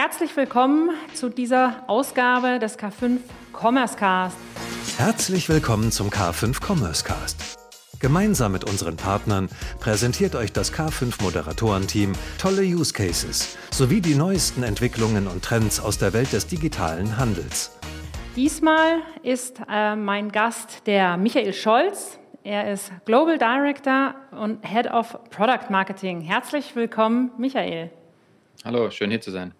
Herzlich 0.00 0.36
willkommen 0.36 0.90
zu 1.12 1.28
dieser 1.28 1.82
Ausgabe 1.88 2.60
des 2.60 2.78
K5 2.78 3.18
Commerce 3.52 3.96
Cast. 3.96 4.36
Herzlich 4.96 5.48
willkommen 5.48 5.90
zum 5.90 6.08
K5 6.08 6.64
Commerce 6.64 7.04
Cast. 7.04 7.58
Gemeinsam 7.98 8.52
mit 8.52 8.62
unseren 8.62 8.96
Partnern 8.96 9.48
präsentiert 9.80 10.36
euch 10.36 10.52
das 10.52 10.72
K5 10.72 11.20
Moderatorenteam 11.20 12.12
tolle 12.40 12.62
Use 12.62 12.92
Cases 12.92 13.58
sowie 13.72 14.00
die 14.00 14.14
neuesten 14.14 14.62
Entwicklungen 14.62 15.26
und 15.26 15.44
Trends 15.44 15.80
aus 15.80 15.98
der 15.98 16.12
Welt 16.12 16.32
des 16.32 16.46
digitalen 16.46 17.16
Handels. 17.16 17.76
Diesmal 18.36 19.00
ist 19.24 19.60
äh, 19.68 19.96
mein 19.96 20.30
Gast 20.30 20.86
der 20.86 21.16
Michael 21.16 21.52
Scholz. 21.52 22.20
Er 22.44 22.72
ist 22.72 22.92
Global 23.04 23.36
Director 23.36 24.14
und 24.30 24.64
Head 24.64 24.92
of 24.92 25.18
Product 25.30 25.70
Marketing. 25.70 26.20
Herzlich 26.20 26.76
willkommen, 26.76 27.32
Michael. 27.36 27.90
Hallo, 28.64 28.90
schön 28.90 29.10
hier 29.10 29.20
zu 29.20 29.32
sein. 29.32 29.57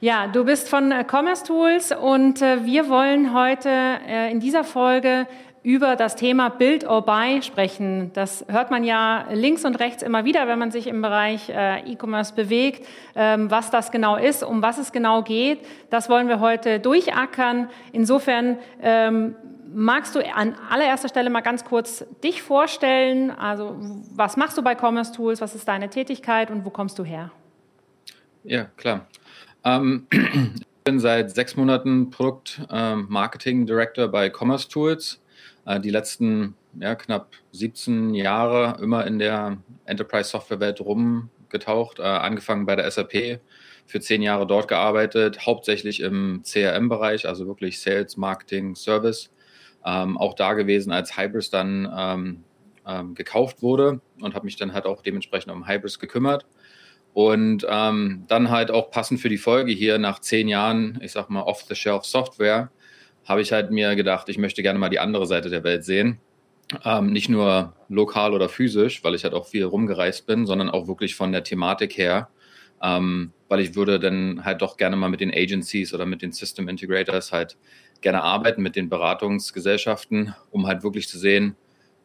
Ja, 0.00 0.26
du 0.26 0.44
bist 0.44 0.68
von 0.68 0.92
äh, 0.92 1.04
Commerce 1.10 1.44
Tools 1.44 1.92
und 1.92 2.42
äh, 2.42 2.64
wir 2.64 2.88
wollen 2.88 3.32
heute 3.34 3.68
äh, 3.70 4.30
in 4.30 4.40
dieser 4.40 4.64
Folge 4.64 5.26
über 5.62 5.96
das 5.96 6.14
Thema 6.14 6.50
Build 6.50 6.86
or 6.86 7.02
Buy 7.02 7.40
sprechen. 7.42 8.10
Das 8.12 8.44
hört 8.48 8.70
man 8.70 8.84
ja 8.84 9.26
links 9.32 9.64
und 9.64 9.76
rechts 9.80 10.02
immer 10.02 10.26
wieder, 10.26 10.46
wenn 10.46 10.58
man 10.58 10.70
sich 10.70 10.86
im 10.86 11.00
Bereich 11.00 11.48
E-Commerce 11.48 12.34
bewegt, 12.34 12.86
ähm, 13.14 13.50
was 13.50 13.70
das 13.70 13.90
genau 13.90 14.16
ist, 14.16 14.42
um 14.42 14.60
was 14.60 14.76
es 14.76 14.92
genau 14.92 15.22
geht. 15.22 15.64
Das 15.88 16.10
wollen 16.10 16.28
wir 16.28 16.40
heute 16.40 16.80
durchackern. 16.80 17.70
Insofern 17.92 18.58
ähm, 18.82 19.36
magst 19.72 20.14
du 20.14 20.20
an 20.34 20.54
allererster 20.68 21.08
Stelle 21.08 21.30
mal 21.30 21.40
ganz 21.40 21.64
kurz 21.64 22.04
dich 22.22 22.42
vorstellen? 22.42 23.30
Also 23.30 23.74
was 24.14 24.36
machst 24.36 24.58
du 24.58 24.62
bei 24.62 24.74
Commerce 24.74 25.14
Tools? 25.14 25.40
Was 25.40 25.54
ist 25.54 25.66
deine 25.66 25.88
Tätigkeit 25.88 26.50
und 26.50 26.66
wo 26.66 26.70
kommst 26.70 26.98
du 26.98 27.04
her? 27.04 27.30
Ja, 28.44 28.64
klar. 28.76 29.06
Ähm, 29.64 30.06
ich 30.10 30.66
bin 30.84 31.00
seit 31.00 31.30
sechs 31.30 31.56
Monaten 31.56 32.10
Produkt-Marketing 32.10 33.60
ähm, 33.60 33.66
Director 33.66 34.08
bei 34.08 34.30
Commerce 34.30 34.68
Tools. 34.68 35.22
Äh, 35.66 35.80
die 35.80 35.90
letzten 35.90 36.54
ja, 36.78 36.94
knapp 36.94 37.32
17 37.52 38.14
Jahre 38.14 38.78
immer 38.82 39.06
in 39.06 39.18
der 39.18 39.58
Enterprise-Software-Welt 39.86 40.80
rumgetaucht, 40.80 41.98
äh, 41.98 42.02
angefangen 42.02 42.66
bei 42.66 42.76
der 42.76 42.90
SAP, 42.90 43.40
für 43.86 44.00
zehn 44.00 44.22
Jahre 44.22 44.46
dort 44.46 44.68
gearbeitet, 44.68 45.46
hauptsächlich 45.46 46.00
im 46.00 46.42
CRM-Bereich, 46.42 47.28
also 47.28 47.46
wirklich 47.46 47.80
Sales, 47.80 48.16
Marketing, 48.16 48.74
Service. 48.74 49.30
Ähm, 49.86 50.16
auch 50.16 50.34
da 50.34 50.54
gewesen, 50.54 50.92
als 50.92 51.18
Hybris 51.18 51.50
dann 51.50 51.90
ähm, 51.94 52.44
ähm, 52.86 53.14
gekauft 53.14 53.62
wurde 53.62 54.00
und 54.20 54.34
habe 54.34 54.46
mich 54.46 54.56
dann 54.56 54.72
halt 54.72 54.86
auch 54.86 55.02
dementsprechend 55.02 55.52
um 55.52 55.68
Hybris 55.68 55.98
gekümmert. 55.98 56.46
Und 57.14 57.64
ähm, 57.70 58.24
dann 58.26 58.50
halt 58.50 58.72
auch 58.72 58.90
passend 58.90 59.20
für 59.20 59.28
die 59.28 59.38
Folge 59.38 59.70
hier 59.70 59.98
nach 59.98 60.18
zehn 60.18 60.48
Jahren, 60.48 60.98
ich 61.00 61.12
sag 61.12 61.30
mal, 61.30 61.42
Off-the-Shelf-Software, 61.42 62.70
habe 63.24 63.40
ich 63.40 63.52
halt 63.52 63.70
mir 63.70 63.94
gedacht, 63.94 64.28
ich 64.28 64.36
möchte 64.36 64.62
gerne 64.62 64.80
mal 64.80 64.90
die 64.90 64.98
andere 64.98 65.26
Seite 65.26 65.48
der 65.48 65.62
Welt 65.62 65.84
sehen. 65.84 66.18
Ähm, 66.84 67.12
nicht 67.12 67.28
nur 67.28 67.74
lokal 67.88 68.34
oder 68.34 68.48
physisch, 68.48 69.04
weil 69.04 69.14
ich 69.14 69.22
halt 69.22 69.32
auch 69.32 69.46
viel 69.46 69.64
rumgereist 69.64 70.26
bin, 70.26 70.44
sondern 70.44 70.70
auch 70.70 70.88
wirklich 70.88 71.14
von 71.14 71.30
der 71.30 71.44
Thematik 71.44 71.96
her, 71.96 72.30
ähm, 72.82 73.32
weil 73.48 73.60
ich 73.60 73.76
würde 73.76 74.00
dann 74.00 74.44
halt 74.44 74.60
doch 74.60 74.76
gerne 74.76 74.96
mal 74.96 75.08
mit 75.08 75.20
den 75.20 75.32
Agencies 75.32 75.94
oder 75.94 76.06
mit 76.06 76.20
den 76.20 76.32
System 76.32 76.68
Integrators 76.68 77.32
halt 77.32 77.56
gerne 78.00 78.22
arbeiten, 78.22 78.60
mit 78.62 78.74
den 78.74 78.88
Beratungsgesellschaften, 78.88 80.34
um 80.50 80.66
halt 80.66 80.82
wirklich 80.82 81.08
zu 81.08 81.18
sehen, 81.18 81.54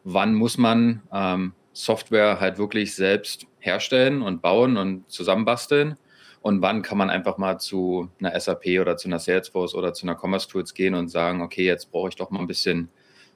wann 0.04 0.34
muss 0.34 0.56
man 0.56 1.02
ähm, 1.12 1.52
Software 1.72 2.40
halt 2.40 2.58
wirklich 2.58 2.94
selbst 2.94 3.46
herstellen 3.58 4.22
und 4.22 4.42
bauen 4.42 4.76
und 4.76 5.10
zusammenbasteln? 5.10 5.96
Und 6.42 6.62
wann 6.62 6.82
kann 6.82 6.96
man 6.96 7.10
einfach 7.10 7.36
mal 7.36 7.58
zu 7.58 8.10
einer 8.18 8.38
SAP 8.38 8.80
oder 8.80 8.96
zu 8.96 9.08
einer 9.08 9.18
Salesforce 9.18 9.74
oder 9.74 9.92
zu 9.92 10.06
einer 10.06 10.18
Commerce 10.18 10.48
Tools 10.48 10.72
gehen 10.72 10.94
und 10.94 11.08
sagen, 11.08 11.42
okay, 11.42 11.66
jetzt 11.66 11.90
brauche 11.90 12.08
ich 12.08 12.16
doch 12.16 12.30
mal 12.30 12.40
ein 12.40 12.46
bisschen 12.46 12.88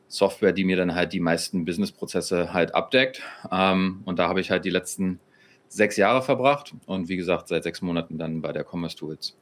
Software, 0.08 0.52
die 0.52 0.64
mir 0.64 0.76
dann 0.76 0.94
halt 0.94 1.12
die 1.12 1.20
meisten 1.20 1.64
Businessprozesse 1.64 2.52
halt 2.52 2.74
abdeckt. 2.74 3.22
Ähm, 3.50 4.02
und 4.04 4.18
da 4.18 4.28
habe 4.28 4.40
ich 4.40 4.50
halt 4.50 4.64
die 4.64 4.70
letzten 4.70 5.20
sechs 5.68 5.96
Jahre 5.96 6.22
verbracht 6.22 6.72
und 6.86 7.08
wie 7.08 7.16
gesagt 7.16 7.48
seit 7.48 7.64
sechs 7.64 7.82
Monaten 7.82 8.16
dann 8.16 8.40
bei 8.40 8.52
der 8.52 8.64
Commerce 8.64 8.96
Tools. 8.96 9.36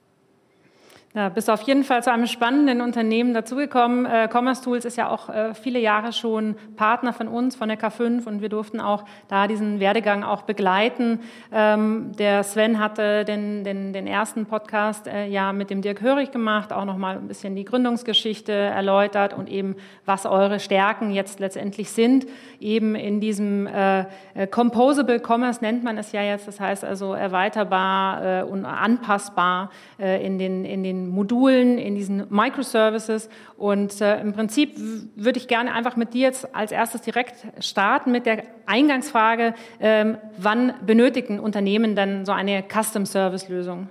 Ja, 1.14 1.28
bist 1.28 1.50
auf 1.50 1.60
jeden 1.64 1.84
Fall 1.84 2.02
zu 2.02 2.10
einem 2.10 2.26
spannenden 2.26 2.80
Unternehmen 2.80 3.34
dazugekommen. 3.34 4.06
Äh, 4.06 4.30
Commerce 4.32 4.62
Tools 4.62 4.86
ist 4.86 4.96
ja 4.96 5.10
auch 5.10 5.28
äh, 5.28 5.52
viele 5.52 5.78
Jahre 5.78 6.14
schon 6.14 6.56
Partner 6.76 7.12
von 7.12 7.28
uns, 7.28 7.54
von 7.54 7.68
der 7.68 7.78
K5 7.78 8.26
und 8.26 8.40
wir 8.40 8.48
durften 8.48 8.80
auch 8.80 9.04
da 9.28 9.46
diesen 9.46 9.78
Werdegang 9.78 10.24
auch 10.24 10.40
begleiten. 10.40 11.20
Ähm, 11.52 12.12
der 12.18 12.42
Sven 12.44 12.78
hatte 12.78 13.26
den, 13.26 13.62
den, 13.62 13.92
den 13.92 14.06
ersten 14.06 14.46
Podcast 14.46 15.06
äh, 15.06 15.26
ja 15.26 15.52
mit 15.52 15.68
dem 15.68 15.82
Dirk 15.82 16.00
Hörig 16.00 16.32
gemacht, 16.32 16.72
auch 16.72 16.86
nochmal 16.86 17.18
ein 17.18 17.28
bisschen 17.28 17.56
die 17.56 17.66
Gründungsgeschichte 17.66 18.50
erläutert 18.52 19.34
und 19.34 19.50
eben, 19.50 19.76
was 20.06 20.24
eure 20.24 20.60
Stärken 20.60 21.10
jetzt 21.10 21.40
letztendlich 21.40 21.90
sind, 21.90 22.26
eben 22.58 22.94
in 22.94 23.20
diesem 23.20 23.66
äh, 23.66 24.06
äh 24.32 24.46
Composable 24.50 25.20
Commerce 25.20 25.62
nennt 25.62 25.84
man 25.84 25.98
es 25.98 26.12
ja 26.12 26.22
jetzt, 26.22 26.48
das 26.48 26.58
heißt 26.58 26.86
also 26.86 27.12
erweiterbar 27.12 28.40
äh, 28.40 28.42
und 28.44 28.64
anpassbar 28.64 29.70
in 29.98 30.38
den, 30.38 30.64
in 30.64 30.82
den 30.82 31.01
Modulen, 31.08 31.78
in 31.78 31.94
diesen 31.94 32.26
Microservices. 32.30 33.28
Und 33.56 34.00
äh, 34.00 34.20
im 34.20 34.32
Prinzip 34.32 34.74
würde 35.16 35.38
ich 35.38 35.48
gerne 35.48 35.72
einfach 35.72 35.96
mit 35.96 36.14
dir 36.14 36.22
jetzt 36.22 36.54
als 36.54 36.72
erstes 36.72 37.02
direkt 37.02 37.36
starten 37.60 38.12
mit 38.12 38.26
der 38.26 38.44
Eingangsfrage, 38.66 39.54
ähm, 39.80 40.18
wann 40.36 40.74
benötigen 40.86 41.40
Unternehmen 41.40 41.94
dann 41.96 42.24
so 42.26 42.32
eine 42.32 42.64
Custom-Service-Lösung? 42.68 43.88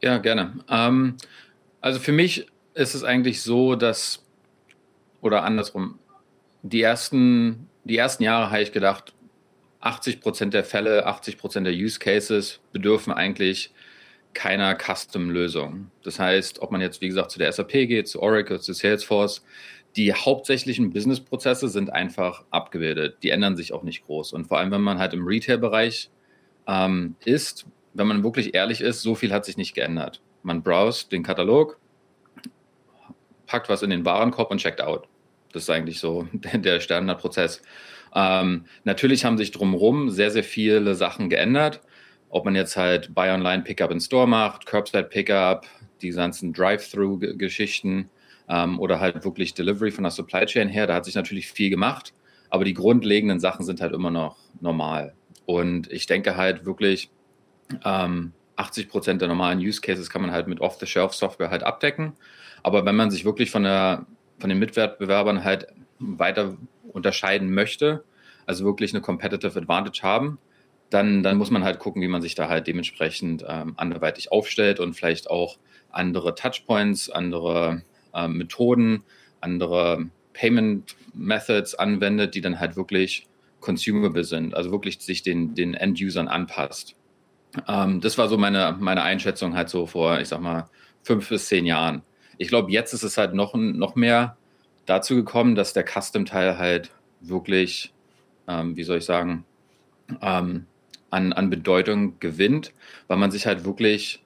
Ja, 0.00 0.18
gerne. 0.18 0.52
Ähm, 0.68 1.16
also 1.80 2.00
für 2.00 2.12
mich 2.12 2.46
ist 2.74 2.94
es 2.94 3.04
eigentlich 3.04 3.42
so, 3.42 3.76
dass, 3.76 4.24
oder 5.20 5.44
andersrum, 5.44 5.98
die 6.62 6.82
ersten, 6.82 7.68
die 7.84 7.96
ersten 7.96 8.22
Jahre 8.22 8.50
habe 8.50 8.62
ich 8.62 8.72
gedacht, 8.72 9.12
80 9.80 10.20
Prozent 10.20 10.54
der 10.54 10.64
Fälle, 10.64 11.06
80 11.06 11.38
Prozent 11.38 11.66
der 11.66 11.74
Use 11.74 11.98
Cases 11.98 12.60
bedürfen 12.72 13.12
eigentlich 13.12 13.72
keiner 14.34 14.76
Custom-Lösung. 14.76 15.90
Das 16.02 16.18
heißt, 16.18 16.60
ob 16.62 16.70
man 16.70 16.80
jetzt, 16.80 17.00
wie 17.00 17.08
gesagt, 17.08 17.30
zu 17.30 17.38
der 17.38 17.52
SAP 17.52 17.72
geht, 17.72 18.08
zu 18.08 18.20
Oracle, 18.20 18.60
zu 18.60 18.72
Salesforce, 18.72 19.44
die 19.96 20.14
hauptsächlichen 20.14 20.90
Business-Prozesse 20.90 21.68
sind 21.68 21.92
einfach 21.92 22.44
abgebildet. 22.50 23.18
Die 23.22 23.30
ändern 23.30 23.56
sich 23.56 23.72
auch 23.72 23.82
nicht 23.82 24.04
groß. 24.06 24.32
Und 24.32 24.46
vor 24.46 24.58
allem, 24.58 24.70
wenn 24.70 24.80
man 24.80 24.98
halt 24.98 25.12
im 25.12 25.26
Retail-Bereich 25.26 26.10
ähm, 26.66 27.16
ist, 27.24 27.66
wenn 27.94 28.06
man 28.06 28.24
wirklich 28.24 28.54
ehrlich 28.54 28.80
ist, 28.80 29.02
so 29.02 29.14
viel 29.14 29.32
hat 29.32 29.44
sich 29.44 29.56
nicht 29.56 29.74
geändert. 29.74 30.22
Man 30.42 30.62
browst 30.62 31.12
den 31.12 31.22
Katalog, 31.22 31.78
packt 33.46 33.68
was 33.68 33.82
in 33.82 33.90
den 33.90 34.04
Warenkorb 34.04 34.50
und 34.50 34.58
checkt 34.58 34.80
out. 34.80 35.06
Das 35.52 35.64
ist 35.64 35.70
eigentlich 35.70 36.00
so 36.00 36.26
der 36.54 36.80
Standardprozess. 36.80 37.60
Ähm, 38.14 38.64
natürlich 38.84 39.24
haben 39.24 39.36
sich 39.36 39.50
drumherum 39.50 40.08
sehr, 40.08 40.30
sehr 40.30 40.44
viele 40.44 40.94
Sachen 40.94 41.28
geändert 41.28 41.82
ob 42.32 42.46
man 42.46 42.54
jetzt 42.54 42.76
halt 42.78 43.14
Buy 43.14 43.30
Online 43.30 43.62
Pickup 43.62 43.90
in 43.90 44.00
Store 44.00 44.26
macht, 44.26 44.64
Curbside 44.64 45.04
Pickup, 45.04 45.66
die 46.00 46.10
ganzen 46.10 46.54
Drive-Through-Geschichten 46.54 48.08
ähm, 48.48 48.80
oder 48.80 49.00
halt 49.00 49.22
wirklich 49.22 49.52
Delivery 49.52 49.90
von 49.90 50.04
der 50.04 50.10
Supply 50.10 50.46
Chain 50.46 50.68
her, 50.68 50.86
da 50.86 50.94
hat 50.94 51.04
sich 51.04 51.14
natürlich 51.14 51.52
viel 51.52 51.68
gemacht, 51.68 52.14
aber 52.48 52.64
die 52.64 52.72
grundlegenden 52.72 53.38
Sachen 53.38 53.66
sind 53.66 53.82
halt 53.82 53.92
immer 53.92 54.10
noch 54.10 54.38
normal. 54.62 55.14
Und 55.44 55.92
ich 55.92 56.06
denke 56.06 56.36
halt 56.36 56.64
wirklich, 56.64 57.10
ähm, 57.84 58.32
80 58.56 58.88
Prozent 58.88 59.20
der 59.20 59.28
normalen 59.28 59.58
Use 59.58 59.82
Cases 59.82 60.08
kann 60.08 60.22
man 60.22 60.32
halt 60.32 60.48
mit 60.48 60.60
Off-the-Shelf-Software 60.60 61.50
halt 61.50 61.62
abdecken. 61.62 62.14
Aber 62.62 62.86
wenn 62.86 62.96
man 62.96 63.10
sich 63.10 63.26
wirklich 63.26 63.50
von, 63.50 63.64
der, 63.64 64.06
von 64.38 64.48
den 64.48 64.58
Mitwettbewerbern 64.58 65.44
halt 65.44 65.66
weiter 65.98 66.56
unterscheiden 66.92 67.52
möchte, 67.52 68.04
also 68.46 68.64
wirklich 68.64 68.94
eine 68.94 69.02
Competitive 69.02 69.58
Advantage 69.58 70.02
haben, 70.02 70.38
dann, 70.92 71.22
dann 71.22 71.38
muss 71.38 71.50
man 71.50 71.64
halt 71.64 71.78
gucken, 71.78 72.02
wie 72.02 72.08
man 72.08 72.22
sich 72.22 72.34
da 72.34 72.48
halt 72.48 72.66
dementsprechend 72.66 73.44
ähm, 73.48 73.74
anderweitig 73.76 74.30
aufstellt 74.30 74.78
und 74.78 74.94
vielleicht 74.94 75.30
auch 75.30 75.58
andere 75.90 76.34
Touchpoints, 76.34 77.10
andere 77.10 77.82
ähm, 78.14 78.36
Methoden, 78.36 79.04
andere 79.40 80.06
Payment 80.32 80.96
Methods 81.14 81.74
anwendet, 81.74 82.34
die 82.34 82.40
dann 82.40 82.60
halt 82.60 82.76
wirklich 82.76 83.26
consumable 83.60 84.24
sind, 84.24 84.54
also 84.54 84.70
wirklich 84.70 85.00
sich 85.00 85.22
den, 85.22 85.54
den 85.54 85.74
End-Usern 85.74 86.28
anpasst. 86.28 86.96
Ähm, 87.68 88.00
das 88.00 88.18
war 88.18 88.28
so 88.28 88.36
meine, 88.36 88.76
meine 88.78 89.02
Einschätzung 89.02 89.54
halt 89.54 89.68
so 89.68 89.86
vor, 89.86 90.20
ich 90.20 90.28
sag 90.28 90.40
mal, 90.40 90.68
fünf 91.02 91.28
bis 91.28 91.48
zehn 91.48 91.64
Jahren. 91.64 92.02
Ich 92.38 92.48
glaube, 92.48 92.70
jetzt 92.70 92.92
ist 92.92 93.02
es 93.02 93.16
halt 93.16 93.34
noch, 93.34 93.54
noch 93.54 93.94
mehr 93.94 94.36
dazu 94.86 95.14
gekommen, 95.14 95.54
dass 95.54 95.72
der 95.72 95.84
Custom-Teil 95.86 96.58
halt 96.58 96.90
wirklich, 97.20 97.92
ähm, 98.48 98.76
wie 98.76 98.84
soll 98.84 98.98
ich 98.98 99.04
sagen, 99.04 99.44
ähm, 100.20 100.66
an, 101.12 101.32
an 101.32 101.50
Bedeutung 101.50 102.18
gewinnt, 102.20 102.72
weil 103.06 103.18
man 103.18 103.30
sich 103.30 103.46
halt 103.46 103.64
wirklich, 103.64 104.24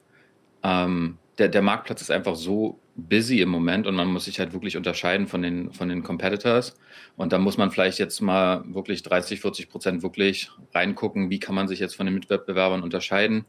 ähm, 0.63 1.19
der, 1.39 1.49
der 1.49 1.61
Marktplatz 1.61 2.01
ist 2.01 2.11
einfach 2.11 2.37
so 2.37 2.79
busy 2.95 3.41
im 3.41 3.49
Moment 3.49 3.87
und 3.87 3.97
man 3.97 4.09
muss 4.09 4.25
sich 4.25 4.39
halt 4.39 4.53
wirklich 4.53 4.77
unterscheiden 4.77 5.27
von 5.27 5.43
den, 5.43 5.73
von 5.73 5.89
den 5.89 6.03
Competitors. 6.05 6.75
Und 7.17 7.33
da 7.33 7.39
muss 7.39 7.59
man 7.59 7.73
vielleicht 7.73 7.99
jetzt 7.99 8.21
mal 8.21 8.63
wirklich 8.73 9.03
30, 9.03 9.41
40 9.41 9.69
Prozent 9.69 10.03
wirklich 10.03 10.51
reingucken, 10.75 11.29
wie 11.29 11.41
kann 11.41 11.57
man 11.57 11.67
sich 11.67 11.81
jetzt 11.81 11.97
von 11.97 12.07
den 12.07 12.15
Mitwettbewerbern 12.15 12.83
unterscheiden, 12.83 13.45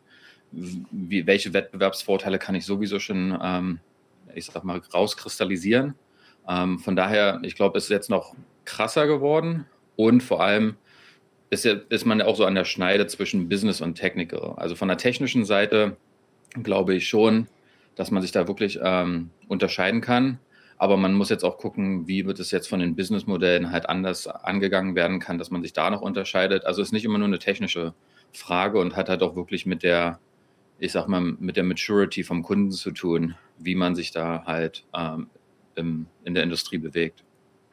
wie, 0.52 1.28
welche 1.28 1.54
Wettbewerbsvorteile 1.54 2.40
kann 2.40 2.56
ich 2.56 2.66
sowieso 2.66 3.00
schon, 3.00 3.38
ähm, 3.42 3.80
ich 4.34 4.46
sag 4.46 4.64
mal, 4.64 4.82
rauskristallisieren. 4.94 5.94
Ähm, 6.50 6.80
von 6.80 6.96
daher, 6.96 7.40
ich 7.44 7.56
glaube, 7.56 7.78
es 7.78 7.86
ist 7.86 7.92
jetzt 7.92 8.10
noch 8.10 8.36
krasser 8.66 9.06
geworden 9.06 9.66
und 9.96 10.24
vor 10.24 10.42
allem 10.42 10.76
ist, 11.50 11.66
ja, 11.66 11.76
ist 11.90 12.06
man 12.06 12.22
auch 12.22 12.36
so 12.36 12.46
an 12.46 12.56
der 12.56 12.66
Schneide 12.66 13.08
zwischen 13.08 13.50
Business 13.50 13.82
und 13.82 13.96
Technical. 13.96 14.54
Also 14.58 14.76
von 14.76 14.88
der 14.88 14.98
technischen 14.98 15.46
Seite 15.46 15.98
glaube 16.64 16.96
ich 16.96 17.08
schon, 17.08 17.48
dass 17.96 18.12
man 18.12 18.22
sich 18.22 18.32
da 18.32 18.48
wirklich 18.48 18.80
ähm, 18.82 19.32
unterscheiden 19.48 20.02
kann. 20.02 20.40
Aber 20.78 20.98
man 20.98 21.14
muss 21.14 21.30
jetzt 21.30 21.44
auch 21.44 21.58
gucken, 21.58 22.08
wie 22.08 22.26
wird 22.26 22.40
es 22.40 22.52
jetzt 22.52 22.68
von 22.68 22.80
den 22.80 22.96
Businessmodellen 22.96 23.72
halt 23.72 23.90
anders 23.90 24.28
angegangen 24.28 24.96
werden 24.96 25.20
kann, 25.20 25.40
dass 25.40 25.50
man 25.50 25.64
sich 25.64 25.74
da 25.74 25.90
noch 25.90 26.02
unterscheidet. 26.02 26.66
Also 26.66 26.82
es 26.82 26.90
ist 26.90 26.92
nicht 26.92 27.06
immer 27.06 27.18
nur 27.18 27.28
eine 27.28 27.40
technische 27.40 27.94
Frage 28.32 28.80
und 28.80 28.96
hat 28.96 29.10
halt 29.10 29.24
auch 29.24 29.36
wirklich 29.36 29.66
mit 29.66 29.82
der, 29.82 30.20
ich 30.78 30.92
sag 30.92 31.08
mal, 31.08 31.22
mit 31.22 31.58
der 31.58 31.64
Maturity 31.64 32.24
vom 32.24 32.44
Kunden 32.44 32.72
zu 32.72 32.92
tun, 32.92 33.36
wie 33.58 33.74
man 33.74 33.96
sich 33.96 34.12
da 34.12 34.44
halt 34.46 34.86
ähm, 34.96 35.28
im, 35.76 36.06
in 36.24 36.36
der 36.36 36.44
Industrie 36.44 36.78
bewegt. 36.78 37.24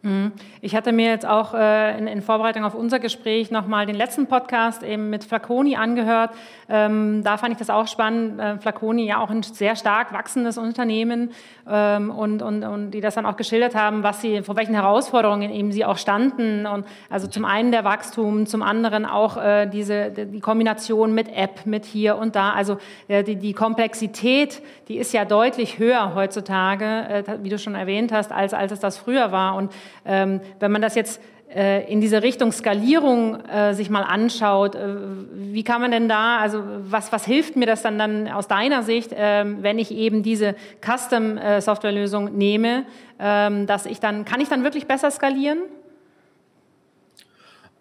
Mhm. 0.05 0.33
Ich 0.61 0.77
hatte 0.77 0.93
mir 0.93 1.09
jetzt 1.09 1.25
auch 1.25 1.55
äh, 1.55 1.99
in, 1.99 2.21
Vorbereitung 2.21 2.65
auf 2.65 2.75
unser 2.75 2.99
Gespräch 2.99 3.51
nochmal 3.51 3.87
den 3.87 3.95
letzten 3.95 4.27
Podcast 4.27 4.83
eben 4.83 5.09
mit 5.09 5.25
Flaconi 5.25 5.77
angehört. 5.77 6.31
Ähm, 6.69 7.23
da 7.25 7.39
fand 7.39 7.53
ich 7.53 7.59
das 7.59 7.71
auch 7.71 7.89
spannend. 7.89 8.39
Äh, 8.39 8.59
Flaconi 8.59 9.07
ja 9.07 9.19
auch 9.19 9.31
ein 9.31 9.43
sehr 9.43 9.77
stark 9.77 10.13
wachsendes 10.13 10.59
Unternehmen 10.59 11.31
ähm, 11.67 12.11
und, 12.11 12.43
und, 12.43 12.65
und 12.65 12.91
die 12.91 13.01
das 13.01 13.15
dann 13.15 13.25
auch 13.25 13.37
geschildert 13.37 13.75
haben, 13.75 14.03
was 14.03 14.21
sie, 14.21 14.43
vor 14.43 14.57
welchen 14.57 14.75
Herausforderungen 14.75 15.51
eben 15.51 15.73
sie 15.73 15.87
auch 15.87 15.97
standen. 15.97 16.67
Und 16.67 16.85
also 17.09 17.27
zum 17.27 17.47
einen 17.47 17.73
der 17.73 17.85
Wachstum, 17.85 18.45
zum 18.45 18.63
anderen 18.63 19.07
auch 19.07 19.39
äh, 19.39 19.67
diese, 19.67 20.11
die 20.11 20.41
Kombination 20.41 21.15
mit 21.15 21.35
App, 21.35 21.65
mit 21.65 21.87
hier 21.87 22.17
und 22.17 22.37
da. 22.37 22.53
Also 22.53 22.77
die, 23.09 23.37
die 23.37 23.55
Komplexität, 23.55 24.61
die 24.89 24.99
ist 24.99 25.15
ja 25.15 25.25
deutlich 25.25 25.79
höher 25.79 26.15
heutzutage, 26.15 27.25
wie 27.43 27.49
du 27.49 27.59
schon 27.59 27.75
erwähnt 27.75 28.13
hast, 28.13 28.33
als, 28.33 28.53
als 28.53 28.73
es 28.73 28.81
das 28.81 28.99
früher 28.99 29.33
war. 29.33 29.57
Und 29.57 29.73
ähm, 30.05 30.41
wenn 30.61 30.73
man 30.73 30.83
das 30.83 30.95
jetzt 30.95 31.21
äh, 31.55 31.91
in 31.91 32.01
diese 32.01 32.23
Richtung 32.23 32.51
Skalierung 32.53 33.41
äh, 33.47 33.75
sich 33.75 33.89
mal 33.89 34.03
anschaut, 34.03 34.75
äh, 34.75 34.97
wie 35.35 35.63
kann 35.63 35.81
man 35.81 35.91
denn 35.91 36.09
da, 36.09 36.39
also 36.39 36.63
was, 36.81 37.13
was 37.13 37.25
hilft 37.25 37.55
mir 37.57 37.67
das 37.67 37.83
dann, 37.83 37.99
dann 37.99 38.29
aus 38.29 38.49
deiner 38.49 38.83
Sicht, 38.83 39.13
ähm, 39.15 39.59
wenn 39.63 39.79
ich 39.79 39.93
eben 39.93 40.23
diese 40.23 40.57
Custom-Softwarelösung 40.85 42.37
nehme, 42.37 42.87
ähm, 43.21 43.67
dass 43.67 43.87
ich 43.87 44.01
dann, 44.01 44.25
kann 44.25 44.41
ich 44.41 44.49
dann 44.49 44.65
wirklich 44.65 44.87
besser 44.87 45.11
skalieren? 45.11 45.61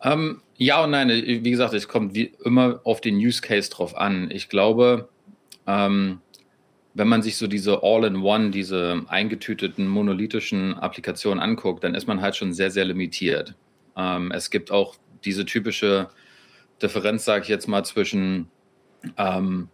Ähm, 0.04 0.42
ja 0.57 0.83
und 0.83 0.92
nein. 0.92 1.09
Wie 1.09 1.50
gesagt, 1.50 1.74
es 1.74 1.88
kommt 1.88 2.13
wie 2.13 2.33
immer 2.44 2.81
auf 2.83 3.01
den 3.01 3.16
Use 3.16 3.42
Case 3.42 3.71
drauf 3.71 3.98
an. 3.98 4.30
Ich 4.31 4.50
glaube, 4.50 5.09
ähm, 5.66 6.19
wenn 6.94 7.07
man 7.07 7.22
sich 7.22 7.38
so 7.38 7.48
diese 7.48 7.81
All-in-One, 7.81 8.51
diese 8.51 9.04
eingetüteten 9.07 9.88
monolithischen 9.88 10.75
Applikationen 10.75 11.42
anguckt, 11.42 11.84
dann 11.84 11.95
ist 11.95 12.07
man 12.07 12.22
halt 12.22 12.36
schon 12.36 12.54
sehr, 12.54 12.72
sehr 12.72 12.86
limitiert. 12.86 13.56
Ähm, 13.98 14.31
es 14.31 14.50
gibt 14.50 14.72
auch 14.72 14.95
diese 15.25 15.45
typische 15.45 16.10
Differenz, 16.81 17.25
sage 17.25 17.44
ich 17.44 17.50
jetzt 17.50 17.68
mal, 17.68 17.84
zwischen 17.84 18.50
ähm, 19.18 19.69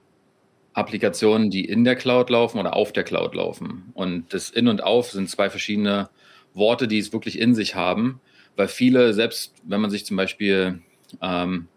Applikationen, 0.74 1.50
die 1.50 1.66
in 1.66 1.84
der 1.84 1.96
Cloud 1.96 2.30
laufen 2.30 2.60
oder 2.60 2.76
auf 2.76 2.94
der 2.94 3.04
Cloud 3.04 3.36
laufen. 3.36 3.92
Und 3.94 4.34
das 4.34 4.50
In 4.50 4.68
und 4.68 4.84
Auf 4.84 5.12
sind 5.12 5.30
zwei 5.30 5.50
verschiedene 5.50 6.10
Worte, 6.54 6.88
die 6.88 7.00
es 7.00 7.12
wirklich 7.12 7.40
in 7.40 7.54
sich 7.54 7.76
haben, 7.76 8.22
weil 8.56 8.68
viele, 8.68 9.14
selbst 9.14 9.56
wenn 9.64 9.82
man 9.82 9.90
sich 9.90 10.06
zum 10.06 10.16
Beispiel 10.16 10.82
ähm, 11.22 11.68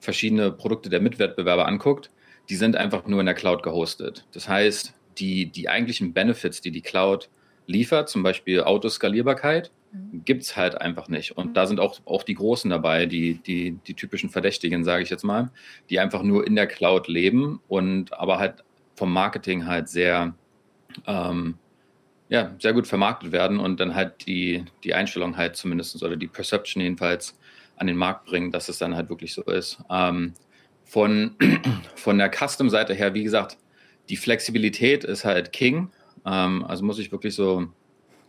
verschiedene 0.00 0.52
Produkte 0.52 0.88
der 0.88 1.00
Mitwettbewerber 1.00 1.66
anguckt, 1.66 2.10
die 2.50 2.56
sind 2.56 2.76
einfach 2.76 3.06
nur 3.06 3.20
in 3.20 3.26
der 3.26 3.34
Cloud 3.34 3.62
gehostet. 3.62 4.26
Das 4.32 4.48
heißt, 4.48 4.92
die, 5.18 5.46
die 5.46 5.68
eigentlichen 5.68 6.12
Benefits, 6.12 6.60
die 6.60 6.72
die 6.72 6.82
Cloud 6.82 7.30
liefert, 7.66 8.08
zum 8.08 8.24
Beispiel 8.24 8.62
Autoskalierbarkeit, 8.62 9.70
mhm. 9.92 10.24
gibt 10.24 10.42
es 10.42 10.56
halt 10.56 10.80
einfach 10.80 11.08
nicht. 11.08 11.36
Und 11.36 11.50
mhm. 11.50 11.54
da 11.54 11.66
sind 11.66 11.78
auch, 11.78 12.00
auch 12.04 12.24
die 12.24 12.34
Großen 12.34 12.68
dabei, 12.68 13.06
die, 13.06 13.34
die, 13.34 13.78
die 13.86 13.94
typischen 13.94 14.30
Verdächtigen, 14.30 14.82
sage 14.84 15.04
ich 15.04 15.10
jetzt 15.10 15.22
mal, 15.22 15.50
die 15.88 16.00
einfach 16.00 16.22
nur 16.22 16.44
in 16.44 16.56
der 16.56 16.66
Cloud 16.66 17.06
leben 17.06 17.60
und 17.68 18.12
aber 18.12 18.40
halt 18.40 18.64
vom 18.96 19.12
Marketing 19.12 19.66
halt 19.66 19.88
sehr, 19.88 20.34
ähm, 21.06 21.54
ja, 22.28 22.54
sehr 22.58 22.72
gut 22.72 22.88
vermarktet 22.88 23.30
werden 23.30 23.60
und 23.60 23.78
dann 23.78 23.94
halt 23.94 24.26
die, 24.26 24.64
die 24.82 24.94
Einstellung 24.94 25.36
halt 25.36 25.54
zumindest 25.54 26.02
oder 26.02 26.16
die 26.16 26.26
Perception 26.26 26.82
jedenfalls 26.82 27.38
an 27.76 27.86
den 27.86 27.96
Markt 27.96 28.26
bringen, 28.26 28.50
dass 28.50 28.68
es 28.68 28.78
dann 28.78 28.96
halt 28.96 29.08
wirklich 29.08 29.32
so 29.32 29.42
ist. 29.42 29.78
Ähm, 29.88 30.34
von, 30.90 31.36
von 31.94 32.18
der 32.18 32.30
Custom-Seite 32.30 32.94
her, 32.94 33.14
wie 33.14 33.22
gesagt, 33.22 33.58
die 34.08 34.16
Flexibilität 34.16 35.04
ist 35.04 35.24
halt 35.24 35.52
King. 35.52 35.90
Ähm, 36.26 36.64
also 36.66 36.84
muss 36.84 36.98
ich 36.98 37.12
wirklich 37.12 37.34
so, 37.36 37.68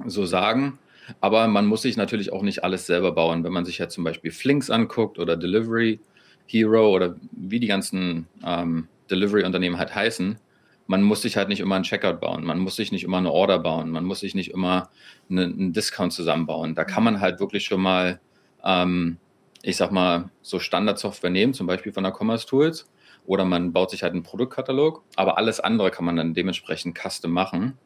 so 0.05 0.25
sagen. 0.25 0.77
Aber 1.19 1.47
man 1.47 1.65
muss 1.65 1.81
sich 1.81 1.97
natürlich 1.97 2.31
auch 2.31 2.43
nicht 2.43 2.63
alles 2.63 2.85
selber 2.85 3.13
bauen. 3.13 3.43
Wenn 3.43 3.51
man 3.51 3.65
sich 3.65 3.79
ja 3.79 3.89
zum 3.89 4.03
Beispiel 4.03 4.31
Flinks 4.31 4.69
anguckt 4.69 5.17
oder 5.17 5.35
Delivery 5.35 5.99
Hero 6.45 6.91
oder 6.91 7.15
wie 7.31 7.59
die 7.59 7.67
ganzen 7.67 8.27
ähm, 8.45 8.87
Delivery-Unternehmen 9.09 9.79
halt 9.79 9.95
heißen, 9.95 10.37
man 10.85 11.01
muss 11.01 11.23
sich 11.23 11.37
halt 11.37 11.49
nicht 11.49 11.61
immer 11.61 11.75
einen 11.75 11.83
Checkout 11.83 12.19
bauen, 12.19 12.43
man 12.43 12.59
muss 12.59 12.75
sich 12.75 12.91
nicht 12.91 13.03
immer 13.03 13.17
eine 13.17 13.31
Order 13.31 13.57
bauen, 13.59 13.89
man 13.89 14.03
muss 14.03 14.19
sich 14.19 14.35
nicht 14.35 14.51
immer 14.51 14.89
eine, 15.29 15.45
einen 15.45 15.73
Discount 15.73 16.13
zusammenbauen. 16.13 16.75
Da 16.75 16.83
kann 16.83 17.03
man 17.03 17.21
halt 17.21 17.39
wirklich 17.39 17.65
schon 17.65 17.81
mal 17.81 18.19
ähm, 18.63 19.17
ich 19.63 19.77
sag 19.77 19.91
mal, 19.91 20.29
so 20.41 20.59
Standardsoftware 20.59 21.29
nehmen, 21.29 21.53
zum 21.53 21.67
Beispiel 21.67 21.93
von 21.93 22.03
der 22.03 22.13
Commerce 22.17 22.47
Tools, 22.47 22.89
oder 23.25 23.45
man 23.45 23.71
baut 23.71 23.91
sich 23.91 24.03
halt 24.03 24.13
einen 24.13 24.23
Produktkatalog, 24.23 25.03
aber 25.15 25.37
alles 25.37 25.59
andere 25.59 25.91
kann 25.91 26.05
man 26.05 26.15
dann 26.15 26.33
dementsprechend 26.33 26.97
custom 26.97 27.31
machen, 27.31 27.77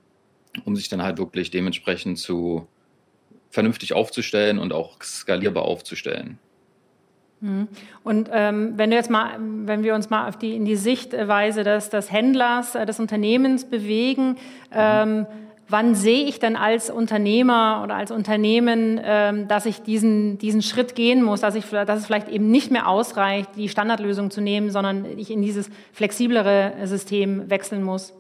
um 0.63 0.75
sich 0.75 0.87
dann 0.87 1.03
halt 1.03 1.17
wirklich 1.17 1.51
dementsprechend 1.51 2.17
zu 2.17 2.67
vernünftig 3.49 3.93
aufzustellen 3.93 4.59
und 4.59 4.73
auch 4.73 5.01
skalierbar 5.01 5.63
aufzustellen. 5.63 6.39
Mhm. 7.41 7.67
Und 8.03 8.29
ähm, 8.31 8.73
wenn 8.77 8.89
du 8.89 8.95
jetzt 8.95 9.09
mal, 9.09 9.37
wenn 9.39 9.83
wir 9.83 9.93
uns 9.95 10.09
mal 10.09 10.27
auf 10.27 10.37
die, 10.37 10.55
in 10.55 10.65
die 10.65 10.75
Sichtweise 10.75 11.63
des, 11.63 11.89
des 11.89 12.11
Händlers, 12.11 12.75
äh, 12.75 12.85
des 12.85 12.99
Unternehmens 12.99 13.65
bewegen, 13.65 14.31
mhm. 14.31 14.37
ähm, 14.71 15.25
wann 15.67 15.95
sehe 15.95 16.25
ich 16.25 16.39
denn 16.39 16.55
als 16.55 16.89
Unternehmer 16.89 17.81
oder 17.83 17.95
als 17.95 18.11
Unternehmen, 18.11 18.99
ähm, 19.03 19.47
dass 19.47 19.65
ich 19.65 19.81
diesen, 19.81 20.37
diesen 20.37 20.61
Schritt 20.61 20.95
gehen 20.95 21.23
muss, 21.23 21.41
dass, 21.41 21.55
ich, 21.55 21.65
dass 21.65 21.99
es 21.99 22.05
vielleicht 22.05 22.29
eben 22.29 22.51
nicht 22.51 22.71
mehr 22.71 22.87
ausreicht, 22.87 23.49
die 23.55 23.69
Standardlösung 23.69 24.31
zu 24.31 24.41
nehmen, 24.41 24.69
sondern 24.69 25.05
ich 25.17 25.31
in 25.31 25.41
dieses 25.41 25.69
flexiblere 25.93 26.73
System 26.85 27.49
wechseln 27.49 27.83
muss? 27.83 28.13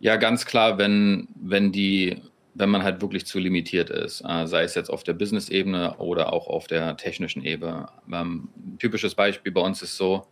Ja, 0.00 0.16
ganz 0.16 0.46
klar, 0.46 0.78
wenn, 0.78 1.26
wenn, 1.34 1.72
die, 1.72 2.22
wenn 2.54 2.70
man 2.70 2.84
halt 2.84 3.02
wirklich 3.02 3.26
zu 3.26 3.40
limitiert 3.40 3.90
ist, 3.90 4.22
äh, 4.26 4.46
sei 4.46 4.62
es 4.62 4.76
jetzt 4.76 4.90
auf 4.90 5.02
der 5.02 5.14
Business-Ebene 5.14 5.96
oder 5.96 6.32
auch 6.32 6.46
auf 6.46 6.68
der 6.68 6.96
technischen 6.96 7.44
Ebene. 7.44 7.88
Ähm, 8.12 8.48
ein 8.56 8.78
typisches 8.78 9.16
Beispiel 9.16 9.50
bei 9.50 9.60
uns 9.60 9.82
ist 9.82 9.96
so, 9.96 10.26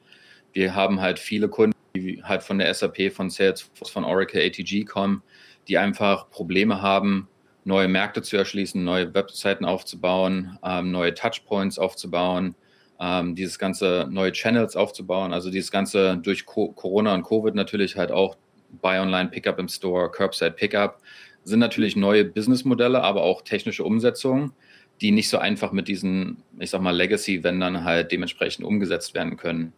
wir 0.52 0.76
haben 0.76 1.00
halt 1.00 1.18
viele 1.18 1.49
Kunden, 1.49 1.76
die 1.96 2.23
halt 2.23 2.44
von 2.44 2.58
der 2.58 2.73
SAP, 2.73 3.12
von 3.12 3.28
Salesforce, 3.28 3.90
von 3.90 4.04
Oracle, 4.04 4.40
ATG 4.40 4.85
kommen, 4.85 5.23
die 5.68 5.78
einfach 5.78 6.30
Probleme 6.30 6.82
haben, 6.82 7.28
neue 7.64 7.88
Märkte 7.88 8.23
zu 8.23 8.37
erschließen, 8.37 8.82
neue 8.82 9.12
Webseiten 9.12 9.64
aufzubauen, 9.64 10.58
ähm, 10.62 10.92
neue 10.92 11.14
Touchpoints 11.14 11.78
aufzubauen, 11.78 12.54
ähm, 13.00 13.35
dieses 13.35 13.58
ganze 13.58 14.06
neue 14.08 14.32
Channels 14.32 14.76
aufzubauen, 14.76 15.32
also 15.32 15.50
dieses 15.50 15.70
ganze 15.70 16.16
durch 16.18 16.46
Co 16.46 16.73
Corona 16.73 17.14
und 17.14 17.25
Covid 17.25 17.54
natürlich 17.54 17.96
halt 17.96 18.12
auch 18.12 18.37
Buy 18.80 18.99
Online, 18.99 19.28
Pickup 19.30 19.58
im 19.58 19.68
Store, 19.68 20.11
Curbside 20.11 20.52
Pickup, 20.52 20.99
sind 21.44 21.58
natürlich 21.58 21.96
neue 21.96 22.25
Businessmodelle, 22.25 23.02
aber 23.02 23.23
auch 23.23 23.42
technische 23.42 23.85
Umsetzungen, 23.85 24.52
die 25.00 25.11
nicht 25.11 25.28
so 25.28 25.38
einfach 25.38 25.73
mit 25.73 25.88
diesen, 25.88 26.42
ich 26.58 26.70
sag 26.70 26.80
mal, 26.80 26.96
Legacy-Vendern 26.96 27.85
halt 27.85 28.12
dementsprechend 28.12 28.64
umgesetzt 28.64 29.14
werden 29.14 29.37
können. 29.37 29.73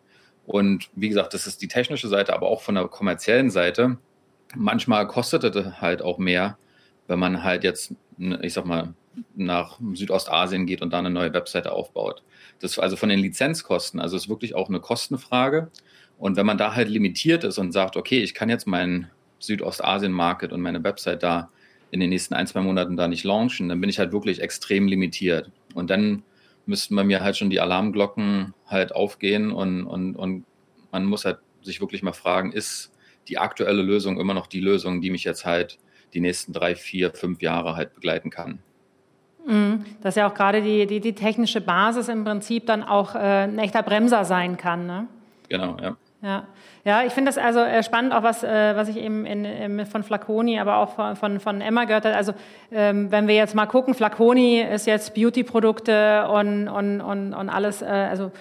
Und 0.47 0.88
wie 0.95 1.09
gesagt, 1.09 1.35
das 1.35 1.47
ist 1.47 1.61
die 1.61 1.68
technische 1.68 2.09
Seite, 2.09 2.33
aber 2.33 2.49
auch 2.49 2.62
von 2.62 2.75
der 2.75 2.88
kommerziellen 2.88 3.50
Seite 3.50 3.99
manchmal 4.55 5.07
kostet 5.07 5.45
es 5.45 5.81
halt 5.81 6.02
auch 6.02 6.19
mehr, 6.19 6.59
wenn 7.07 7.19
man 7.19 7.43
halt 7.43 7.64
jetzt, 7.64 7.95
ich 8.19 8.52
sag 8.52 8.67
mal, 8.67 8.95
nach 9.35 9.78
Südostasien 9.95 10.67
geht 10.67 10.83
und 10.83 10.93
da 10.93 10.99
eine 10.99 11.11
neue 11.11 11.33
Webseite 11.33 11.73
aufbaut. 11.73 12.23
Das 12.61 12.78
also 12.78 12.97
von 12.97 13.09
den 13.09 13.19
Lizenzkosten, 13.19 14.00
also 14.00 14.17
ist 14.17 14.28
wirklich 14.28 14.55
auch 14.55 14.69
eine 14.69 14.81
Kostenfrage. 14.81 15.71
Und 16.19 16.37
wenn 16.37 16.47
man 16.47 16.59
da 16.59 16.75
halt 16.75 16.88
limitiert 16.88 17.45
ist 17.45 17.59
und 17.59 17.73
sagt, 17.73 17.97
okay, 17.97 18.21
ich 18.23 18.35
kann 18.35 18.49
jetzt 18.49 18.67
meinen 18.67 19.09
Südostasien-Market 19.38 20.52
und 20.52 20.61
meine 20.61 20.83
Website 20.83 21.23
da 21.23 21.50
in 21.90 22.00
den 22.00 22.11
nächsten 22.11 22.35
ein, 22.35 22.47
zwei 22.47 22.61
Monaten 22.61 22.97
da 22.97 23.09
nicht 23.09 23.25
launchen, 23.25 23.69
dann 23.69 23.81
bin 23.81 23.88
ich 23.88 23.99
halt 23.99 24.12
wirklich 24.12 24.40
extrem 24.40 24.88
limitiert. 24.88 25.50
Und 25.75 25.90
dann 25.90 26.23
müssten 26.67 26.97
bei 26.97 27.05
mir 27.05 27.23
halt 27.23 27.37
schon 27.37 27.50
die 27.50 27.61
Alarmglocken 27.61 28.52
halt 28.67 28.95
aufgehen 28.95 29.52
und, 29.52 29.85
und, 29.85 30.17
und 30.17 30.45
man 30.93 31.05
muss 31.05 31.25
halt 31.25 31.38
sich 31.62 31.81
wirklich 31.81 32.02
mal 32.02 32.12
fragen, 32.12 32.52
ist 32.52 32.93
die 33.28 33.38
aktuelle 33.38 33.82
Lösung 33.82 34.18
immer 34.20 34.35
noch 34.35 34.47
die 34.47 34.61
Lösung, 34.61 35.00
die 35.00 35.11
mich 35.11 35.25
jetzt 35.25 35.44
halt 35.44 35.78
die 36.14 36.20
nächsten 36.20 36.52
drei, 36.52 36.75
vier, 36.75 37.12
fünf 37.12 37.42
Jahre 37.42 37.76
halt 37.76 37.94
begleiten 37.94 38.30
kann. 38.30 38.61
Mhm. 39.47 39.85
Dass 40.02 40.14
ja 40.14 40.28
auch 40.28 40.35
gerade 40.35 40.62
die, 40.62 40.87
die, 40.87 41.00
die, 41.00 41.14
technische 41.14 41.61
Basis 41.61 42.08
im 42.08 42.25
Prinzip 42.25 42.66
dann 42.66 42.82
auch 42.82 43.14
äh, 43.14 43.44
ein 43.44 43.58
echter 43.58 43.82
Bremser 43.82 44.25
sein 44.25 44.56
kann. 44.56 44.87
Ne? 44.87 45.06
Genau, 45.49 45.76
ja. 45.80 45.97
Ja, 46.20 46.49
ja 46.85 47.02
ich 47.04 47.12
finde 47.12 47.30
das 47.30 47.38
also 47.38 47.61
äh, 47.61 47.82
spannend, 47.82 48.12
auch 48.12 48.23
was, 48.23 48.42
äh, 48.42 48.76
was 48.76 48.88
ich 48.88 48.97
eben 48.97 49.25
in, 49.25 49.44
in, 49.44 49.87
von 49.87 50.02
Flaconi, 50.02 50.58
aber 50.58 50.78
auch 50.78 50.94
von, 50.94 51.16
von, 51.16 51.40
von 51.40 51.61
Emma 51.61 51.85
gehört 51.85 52.04
habe. 52.04 52.16
Also 52.16 52.35
ähm, 52.73 53.11
wenn 53.11 53.28
wir 53.28 53.37
jetzt 53.37 53.54
mal 53.54 53.66
gucken, 53.66 53.94
Flaconi 53.94 54.61
ist 54.61 54.87
jetzt 54.87 55.14
Beauty-Produkte 55.14 56.28
und, 56.28 56.68
und, 56.68 57.00
und, 57.00 57.35
und 57.35 57.49
alles, 57.49 57.82
äh, 57.82 57.87
also 57.87 58.32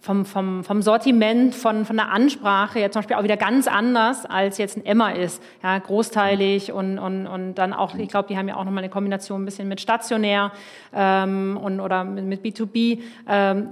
vom, 0.00 0.26
vom, 0.26 0.62
vom 0.62 0.82
Sortiment, 0.82 1.54
von, 1.54 1.86
von 1.86 1.96
der 1.96 2.10
Ansprache 2.10 2.78
jetzt 2.78 2.92
zum 2.92 3.00
Beispiel 3.00 3.16
auch 3.16 3.22
wieder 3.22 3.38
ganz 3.38 3.66
anders, 3.66 4.26
als 4.26 4.58
jetzt 4.58 4.76
ein 4.76 4.84
Emma 4.84 5.10
ist. 5.10 5.42
Ja, 5.62 5.78
großteilig 5.78 6.70
und, 6.72 6.98
und, 6.98 7.26
und 7.26 7.54
dann 7.54 7.72
auch, 7.72 7.94
ich 7.94 8.08
glaube, 8.08 8.28
die 8.28 8.36
haben 8.36 8.46
ja 8.46 8.56
auch 8.56 8.64
nochmal 8.64 8.84
eine 8.84 8.90
Kombination 8.90 9.42
ein 9.42 9.44
bisschen 9.46 9.68
mit 9.68 9.80
stationär 9.80 10.52
ähm, 10.94 11.58
und, 11.62 11.80
oder 11.80 12.04
mit, 12.04 12.26
mit 12.26 12.44
B2B. 12.44 13.00
Ähm, 13.26 13.68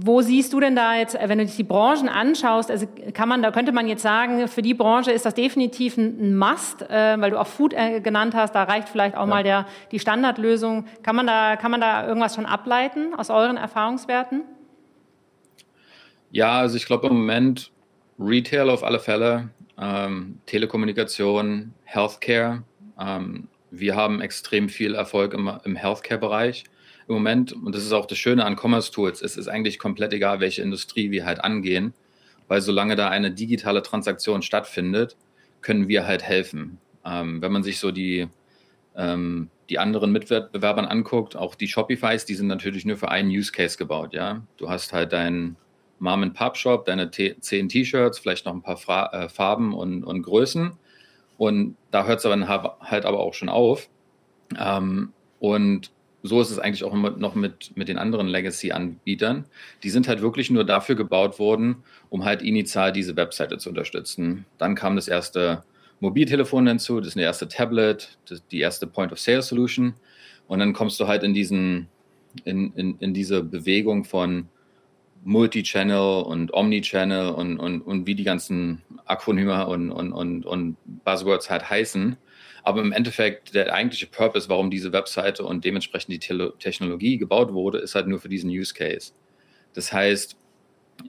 wo 0.00 0.22
siehst 0.22 0.52
du 0.52 0.58
denn 0.58 0.74
da 0.74 0.96
jetzt, 0.96 1.16
wenn 1.22 1.38
du 1.38 1.46
dich 1.46 1.56
die 1.56 1.62
Branchen 1.62 2.08
anschaust, 2.08 2.70
also 2.70 2.86
kann 3.14 3.28
man, 3.28 3.40
da 3.40 3.52
könnte 3.52 3.70
man 3.70 3.86
jetzt 3.86 4.02
sagen, 4.02 4.48
für 4.48 4.62
die 4.62 4.74
Branche 4.74 5.12
ist 5.12 5.24
das 5.24 5.34
definitiv 5.34 5.96
ein, 5.96 6.18
ein 6.20 6.36
Must, 6.36 6.82
äh, 6.82 7.20
weil 7.20 7.30
du 7.30 7.40
auch 7.40 7.46
Food 7.46 7.74
äh, 7.74 8.00
genannt 8.00 8.34
hast, 8.34 8.56
da 8.56 8.64
reicht 8.64 8.88
vielleicht 8.88 9.16
auch 9.16 9.20
ja. 9.20 9.26
mal 9.26 9.44
der, 9.44 9.66
die 9.92 10.00
Standardlösung. 10.00 10.86
Kann 11.04 11.14
man, 11.14 11.28
da, 11.28 11.54
kann 11.54 11.70
man 11.70 11.80
da 11.80 12.06
irgendwas 12.06 12.34
schon 12.34 12.46
ableiten 12.46 13.14
aus 13.14 13.30
euren 13.30 13.56
Erfahrungswerten? 13.56 14.42
Ja, 16.32 16.60
also 16.60 16.76
ich 16.76 16.86
glaube 16.86 17.08
im 17.08 17.14
Moment 17.14 17.72
Retail 18.18 18.70
auf 18.70 18.84
alle 18.84 19.00
Fälle, 19.00 19.50
ähm, 19.78 20.38
Telekommunikation, 20.46 21.74
Healthcare. 21.84 22.62
Ähm, 22.98 23.48
wir 23.70 23.96
haben 23.96 24.20
extrem 24.20 24.68
viel 24.68 24.94
Erfolg 24.94 25.34
im, 25.34 25.50
im 25.64 25.76
Healthcare-Bereich 25.76 26.64
im 27.08 27.14
Moment. 27.14 27.52
Und 27.52 27.74
das 27.74 27.82
ist 27.82 27.92
auch 27.92 28.06
das 28.06 28.18
Schöne 28.18 28.44
an 28.44 28.56
Commerce 28.56 28.92
Tools. 28.92 29.22
Es 29.22 29.36
ist 29.36 29.48
eigentlich 29.48 29.78
komplett 29.78 30.12
egal, 30.12 30.38
welche 30.40 30.62
Industrie 30.62 31.10
wir 31.10 31.24
halt 31.24 31.42
angehen, 31.42 31.94
weil 32.46 32.60
solange 32.60 32.94
da 32.94 33.08
eine 33.08 33.32
digitale 33.32 33.82
Transaktion 33.82 34.42
stattfindet, 34.42 35.16
können 35.62 35.88
wir 35.88 36.06
halt 36.06 36.22
helfen. 36.22 36.78
Ähm, 37.04 37.42
wenn 37.42 37.52
man 37.52 37.64
sich 37.64 37.80
so 37.80 37.90
die, 37.90 38.28
ähm, 38.94 39.50
die 39.68 39.78
anderen 39.78 40.12
Mitbewerbern 40.12 40.84
anguckt, 40.84 41.36
auch 41.36 41.54
die 41.56 41.68
Shopifys, 41.68 42.24
die 42.24 42.34
sind 42.34 42.46
natürlich 42.46 42.84
nur 42.84 42.98
für 42.98 43.10
einen 43.10 43.30
Use 43.30 43.50
Case 43.50 43.76
gebaut. 43.76 44.14
Ja, 44.14 44.42
du 44.58 44.68
hast 44.68 44.92
halt 44.92 45.12
dein 45.12 45.56
Mom 46.00 46.22
and 46.22 46.34
Pop 46.34 46.56
Shop, 46.56 46.84
deine 46.86 47.10
zehn 47.10 47.68
T-Shirts, 47.68 48.18
vielleicht 48.18 48.46
noch 48.46 48.54
ein 48.54 48.62
paar 48.62 48.76
Fra 48.76 49.12
äh, 49.12 49.28
Farben 49.28 49.74
und, 49.74 50.02
und 50.02 50.22
Größen. 50.22 50.72
Und 51.38 51.76
da 51.90 52.04
hört 52.04 52.18
es 52.18 52.24
dann 52.24 52.48
halt 52.48 53.04
aber 53.04 53.20
auch 53.20 53.34
schon 53.34 53.48
auf. 53.48 53.88
Ähm, 54.58 55.12
und 55.38 55.90
so 56.22 56.40
ist 56.40 56.50
es 56.50 56.58
eigentlich 56.58 56.84
auch 56.84 56.94
noch 56.94 57.34
mit, 57.34 57.76
mit 57.76 57.88
den 57.88 57.98
anderen 57.98 58.28
Legacy-Anbietern. 58.28 59.46
Die 59.82 59.90
sind 59.90 60.08
halt 60.08 60.20
wirklich 60.20 60.50
nur 60.50 60.64
dafür 60.64 60.96
gebaut 60.96 61.38
worden, 61.38 61.82
um 62.10 62.24
halt 62.24 62.42
initial 62.42 62.92
diese 62.92 63.16
Webseite 63.16 63.58
zu 63.58 63.70
unterstützen. 63.70 64.44
Dann 64.58 64.74
kam 64.74 64.96
das 64.96 65.08
erste 65.08 65.64
Mobiltelefon 66.00 66.66
hinzu, 66.66 67.00
das 67.00 67.16
erste 67.16 67.48
Tablet, 67.48 68.18
das, 68.28 68.46
die 68.48 68.60
erste 68.60 68.86
Point-of-Sale-Solution. 68.86 69.94
Und 70.46 70.58
dann 70.58 70.72
kommst 70.72 71.00
du 71.00 71.06
halt 71.06 71.22
in 71.22 71.32
diesen, 71.32 71.88
in, 72.44 72.72
in, 72.74 72.98
in 72.98 73.14
diese 73.14 73.42
Bewegung 73.42 74.04
von 74.04 74.48
Multi-Channel 75.22 76.22
und 76.22 76.52
Omni-Channel 76.54 77.30
und, 77.30 77.58
und, 77.58 77.82
und 77.82 78.06
wie 78.06 78.14
die 78.14 78.24
ganzen 78.24 78.82
Akronyme 79.04 79.66
und, 79.66 79.90
und, 79.90 80.12
und, 80.12 80.46
und 80.46 80.76
Buzzwords 81.04 81.50
halt 81.50 81.68
heißen. 81.68 82.16
Aber 82.62 82.80
im 82.80 82.92
Endeffekt, 82.92 83.54
der 83.54 83.72
eigentliche 83.72 84.06
Purpose, 84.06 84.48
warum 84.48 84.70
diese 84.70 84.92
Webseite 84.92 85.44
und 85.44 85.64
dementsprechend 85.64 86.12
die 86.12 86.18
Te 86.18 86.52
Technologie 86.58 87.16
gebaut 87.18 87.52
wurde, 87.52 87.78
ist 87.78 87.94
halt 87.94 88.06
nur 88.06 88.20
für 88.20 88.28
diesen 88.28 88.50
Use 88.50 88.74
Case. 88.74 89.12
Das 89.74 89.92
heißt, 89.92 90.36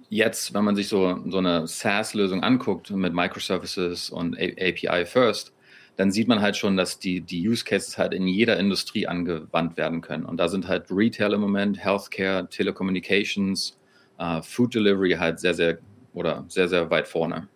jetzt, 0.09 0.53
wenn 0.53 0.63
man 0.63 0.75
sich 0.75 0.87
so, 0.87 1.19
so 1.27 1.37
eine 1.37 1.67
SaaS-Lösung 1.67 2.43
anguckt 2.43 2.91
mit 2.91 3.13
Microservices 3.13 4.09
und 4.09 4.37
API 4.37 5.05
First, 5.05 5.53
dann 5.97 6.11
sieht 6.11 6.27
man 6.27 6.41
halt 6.41 6.55
schon, 6.55 6.77
dass 6.77 6.99
die, 6.99 7.21
die 7.21 7.47
Use 7.47 7.65
Cases 7.65 7.97
halt 7.97 8.13
in 8.13 8.27
jeder 8.27 8.57
Industrie 8.57 9.07
angewandt 9.07 9.77
werden 9.77 10.01
können. 10.01 10.25
Und 10.25 10.37
da 10.37 10.47
sind 10.47 10.67
halt 10.67 10.85
Retail 10.89 11.33
im 11.33 11.41
Moment, 11.41 11.83
Healthcare, 11.83 12.47
Telecommunications, 12.49 13.77
äh, 14.21 14.41
Food 14.43 14.75
Delivery 14.75 15.11
halt 15.19 15.39
sehr, 15.39 15.53
sehr 15.53 15.77
oder 16.13 16.45
sehr, 16.47 16.67
sehr 16.67 16.89
weit 16.89 17.07
vorne. 17.07 17.47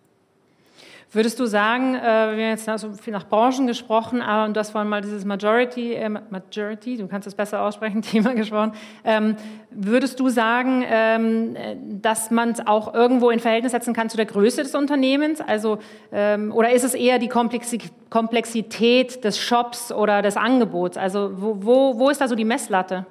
Würdest 1.12 1.38
du 1.38 1.46
sagen, 1.46 1.94
äh, 1.94 2.00
wir 2.00 2.02
haben 2.02 2.38
jetzt 2.38 2.68
also 2.68 2.92
viel 2.92 3.12
nach 3.12 3.28
Branchen 3.28 3.68
gesprochen, 3.68 4.20
aber 4.20 4.52
du 4.52 4.58
hast 4.58 4.70
vorhin 4.70 4.88
mal 4.88 5.00
dieses 5.00 5.24
Majority, 5.24 5.94
äh, 5.94 6.08
Majority, 6.08 6.96
du 6.96 7.06
kannst 7.06 7.28
es 7.28 7.34
besser 7.34 7.62
aussprechen, 7.62 8.02
Thema 8.12 8.34
gesprochen. 8.34 8.72
Ähm, 9.04 9.36
würdest 9.70 10.18
du 10.18 10.28
sagen, 10.28 10.84
ähm, 10.86 11.56
dass 12.02 12.32
man 12.32 12.50
es 12.50 12.66
auch 12.66 12.92
irgendwo 12.92 13.30
in 13.30 13.38
Verhältnis 13.38 13.72
setzen 13.72 13.94
kann 13.94 14.10
zu 14.10 14.16
der 14.16 14.26
Größe 14.26 14.64
des 14.64 14.74
Unternehmens? 14.74 15.40
Also, 15.40 15.78
ähm, 16.10 16.52
oder 16.52 16.72
ist 16.72 16.82
es 16.82 16.94
eher 16.94 17.20
die 17.20 17.28
Komplexität 17.28 19.24
des 19.24 19.38
Shops 19.38 19.92
oder 19.92 20.22
des 20.22 20.36
Angebots? 20.36 20.96
Also, 20.96 21.40
wo, 21.40 21.56
wo, 21.60 21.98
wo 21.98 22.10
ist 22.10 22.20
da 22.20 22.26
so 22.26 22.34
die 22.34 22.44
Messlatte? 22.44 23.06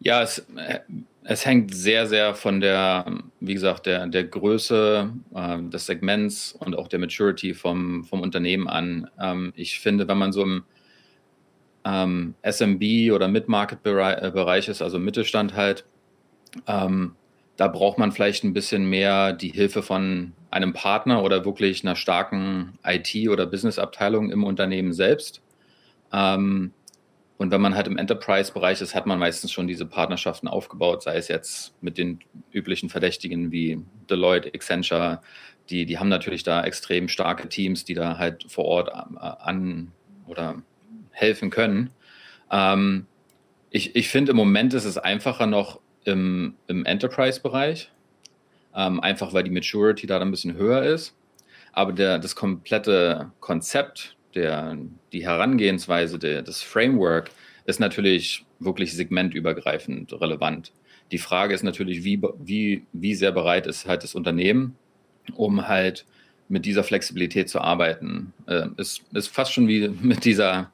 Ja, 0.00 0.22
es, 0.22 0.38
äh, 0.56 0.80
es 1.28 1.44
hängt 1.44 1.74
sehr, 1.74 2.06
sehr 2.06 2.34
von 2.34 2.60
der, 2.60 3.04
wie 3.40 3.54
gesagt, 3.54 3.86
der, 3.86 4.06
der 4.06 4.24
Größe 4.24 5.12
äh, 5.34 5.58
des 5.62 5.86
Segments 5.86 6.52
und 6.52 6.76
auch 6.76 6.86
der 6.86 7.00
Maturity 7.00 7.52
vom, 7.52 8.04
vom 8.04 8.20
Unternehmen 8.20 8.68
an. 8.68 9.10
Ähm, 9.20 9.52
ich 9.56 9.80
finde, 9.80 10.06
wenn 10.06 10.18
man 10.18 10.32
so 10.32 10.42
im 10.42 10.64
ähm, 11.84 12.34
SMB 12.42 13.12
oder 13.12 13.26
Mid-Market-Bereich 13.26 14.68
ist, 14.68 14.82
also 14.82 15.00
Mittelstand 15.00 15.54
halt, 15.54 15.84
ähm, 16.68 17.16
da 17.56 17.66
braucht 17.68 17.98
man 17.98 18.12
vielleicht 18.12 18.44
ein 18.44 18.52
bisschen 18.52 18.88
mehr 18.88 19.32
die 19.32 19.48
Hilfe 19.48 19.82
von 19.82 20.32
einem 20.50 20.74
Partner 20.74 21.24
oder 21.24 21.44
wirklich 21.44 21.82
einer 21.82 21.96
starken 21.96 22.78
IT- 22.84 23.28
oder 23.28 23.46
Business-Abteilung 23.46 24.30
im 24.30 24.44
Unternehmen 24.44 24.92
selbst. 24.92 25.42
Ähm, 26.12 26.72
und 27.38 27.50
wenn 27.50 27.60
man 27.60 27.74
halt 27.74 27.86
im 27.86 27.98
Enterprise-Bereich 27.98 28.80
ist, 28.80 28.94
hat 28.94 29.06
man 29.06 29.18
meistens 29.18 29.52
schon 29.52 29.66
diese 29.66 29.84
Partnerschaften 29.84 30.48
aufgebaut, 30.48 31.02
sei 31.02 31.16
es 31.16 31.28
jetzt 31.28 31.74
mit 31.82 31.98
den 31.98 32.20
üblichen 32.50 32.88
Verdächtigen 32.88 33.52
wie 33.52 33.82
Deloitte, 34.08 34.52
Accenture. 34.54 35.20
Die, 35.68 35.84
die 35.84 35.98
haben 35.98 36.08
natürlich 36.08 36.44
da 36.44 36.64
extrem 36.64 37.08
starke 37.08 37.48
Teams, 37.48 37.84
die 37.84 37.94
da 37.94 38.16
halt 38.16 38.46
vor 38.48 38.64
Ort 38.64 38.88
äh, 38.88 39.18
an 39.20 39.92
oder 40.26 40.62
helfen 41.10 41.50
können. 41.50 41.90
Ähm, 42.50 43.06
ich 43.70 43.94
ich 43.94 44.08
finde, 44.08 44.30
im 44.30 44.36
Moment 44.36 44.72
ist 44.72 44.84
es 44.84 44.96
einfacher 44.96 45.46
noch 45.46 45.80
im, 46.04 46.54
im 46.68 46.86
Enterprise-Bereich, 46.86 47.90
ähm, 48.74 49.00
einfach 49.00 49.34
weil 49.34 49.42
die 49.42 49.50
Maturity 49.50 50.06
da 50.06 50.18
ein 50.20 50.30
bisschen 50.30 50.54
höher 50.54 50.82
ist. 50.84 51.14
Aber 51.72 51.92
der, 51.92 52.18
das 52.18 52.34
komplette 52.34 53.32
Konzept 53.40 54.15
der, 54.36 54.76
die 55.12 55.24
Herangehensweise, 55.24 56.18
der, 56.18 56.42
das 56.42 56.62
Framework 56.62 57.30
ist 57.64 57.80
natürlich 57.80 58.44
wirklich 58.60 58.94
segmentübergreifend 58.94 60.12
relevant. 60.20 60.72
Die 61.12 61.18
Frage 61.18 61.54
ist 61.54 61.62
natürlich, 61.62 62.04
wie, 62.04 62.20
wie, 62.38 62.84
wie 62.92 63.14
sehr 63.14 63.32
bereit 63.32 63.66
ist 63.66 63.86
halt 63.86 64.02
das 64.02 64.14
Unternehmen, 64.14 64.76
um 65.34 65.68
halt 65.68 66.04
mit 66.48 66.64
dieser 66.64 66.84
Flexibilität 66.84 67.48
zu 67.48 67.60
arbeiten. 67.60 68.32
Äh, 68.46 68.68
ist, 68.76 69.02
ist 69.12 69.28
fast 69.28 69.52
schon 69.52 69.68
wie 69.68 69.88
mit 69.88 70.24
dieser, 70.24 70.72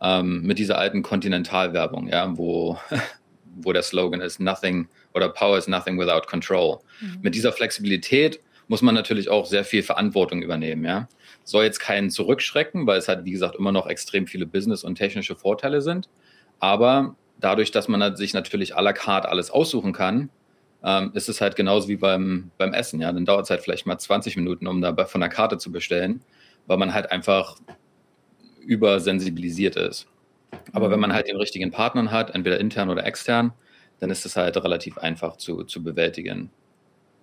ähm, 0.00 0.42
mit 0.42 0.58
dieser 0.58 0.78
alten 0.78 1.02
Kontinentalwerbung, 1.02 2.08
ja, 2.08 2.36
wo, 2.36 2.78
wo 3.56 3.72
der 3.72 3.82
Slogan 3.82 4.20
ist, 4.20 4.40
nothing 4.40 4.88
oder 5.14 5.28
Power 5.28 5.58
is 5.58 5.66
nothing 5.66 5.98
without 5.98 6.28
control. 6.28 6.78
Mhm. 7.00 7.18
Mit 7.22 7.34
dieser 7.34 7.52
Flexibilität 7.52 8.40
muss 8.68 8.82
man 8.82 8.94
natürlich 8.94 9.28
auch 9.28 9.46
sehr 9.46 9.64
viel 9.64 9.82
Verantwortung 9.82 10.42
übernehmen, 10.42 10.84
ja 10.84 11.08
soll 11.48 11.64
jetzt 11.64 11.80
keinen 11.80 12.10
zurückschrecken, 12.10 12.86
weil 12.86 12.98
es 12.98 13.08
halt, 13.08 13.24
wie 13.24 13.30
gesagt, 13.30 13.56
immer 13.56 13.72
noch 13.72 13.86
extrem 13.86 14.26
viele 14.26 14.46
Business- 14.46 14.84
und 14.84 14.96
technische 14.96 15.34
Vorteile 15.34 15.80
sind. 15.80 16.08
Aber 16.58 17.16
dadurch, 17.40 17.70
dass 17.70 17.88
man 17.88 18.16
sich 18.16 18.34
natürlich 18.34 18.76
à 18.76 18.82
la 18.82 18.92
carte 18.92 19.28
alles 19.28 19.50
aussuchen 19.50 19.92
kann, 19.92 20.30
ähm, 20.84 21.10
ist 21.14 21.28
es 21.28 21.40
halt 21.40 21.56
genauso 21.56 21.88
wie 21.88 21.96
beim, 21.96 22.50
beim 22.58 22.74
Essen. 22.74 23.00
Ja? 23.00 23.12
Dann 23.12 23.24
dauert 23.24 23.44
es 23.44 23.50
halt 23.50 23.62
vielleicht 23.62 23.86
mal 23.86 23.98
20 23.98 24.36
Minuten, 24.36 24.66
um 24.66 24.80
da 24.82 24.94
von 25.06 25.20
der 25.20 25.30
Karte 25.30 25.58
zu 25.58 25.72
bestellen, 25.72 26.22
weil 26.66 26.76
man 26.76 26.92
halt 26.92 27.10
einfach 27.10 27.56
übersensibilisiert 28.60 29.76
ist. 29.76 30.06
Aber 30.72 30.90
wenn 30.90 31.00
man 31.00 31.12
halt 31.14 31.28
den 31.28 31.36
richtigen 31.36 31.70
Partnern 31.70 32.10
hat, 32.10 32.34
entweder 32.34 32.60
intern 32.60 32.90
oder 32.90 33.06
extern, 33.06 33.52
dann 34.00 34.10
ist 34.10 34.26
es 34.26 34.36
halt 34.36 34.56
relativ 34.56 34.98
einfach 34.98 35.36
zu, 35.36 35.64
zu 35.64 35.82
bewältigen. 35.82 36.50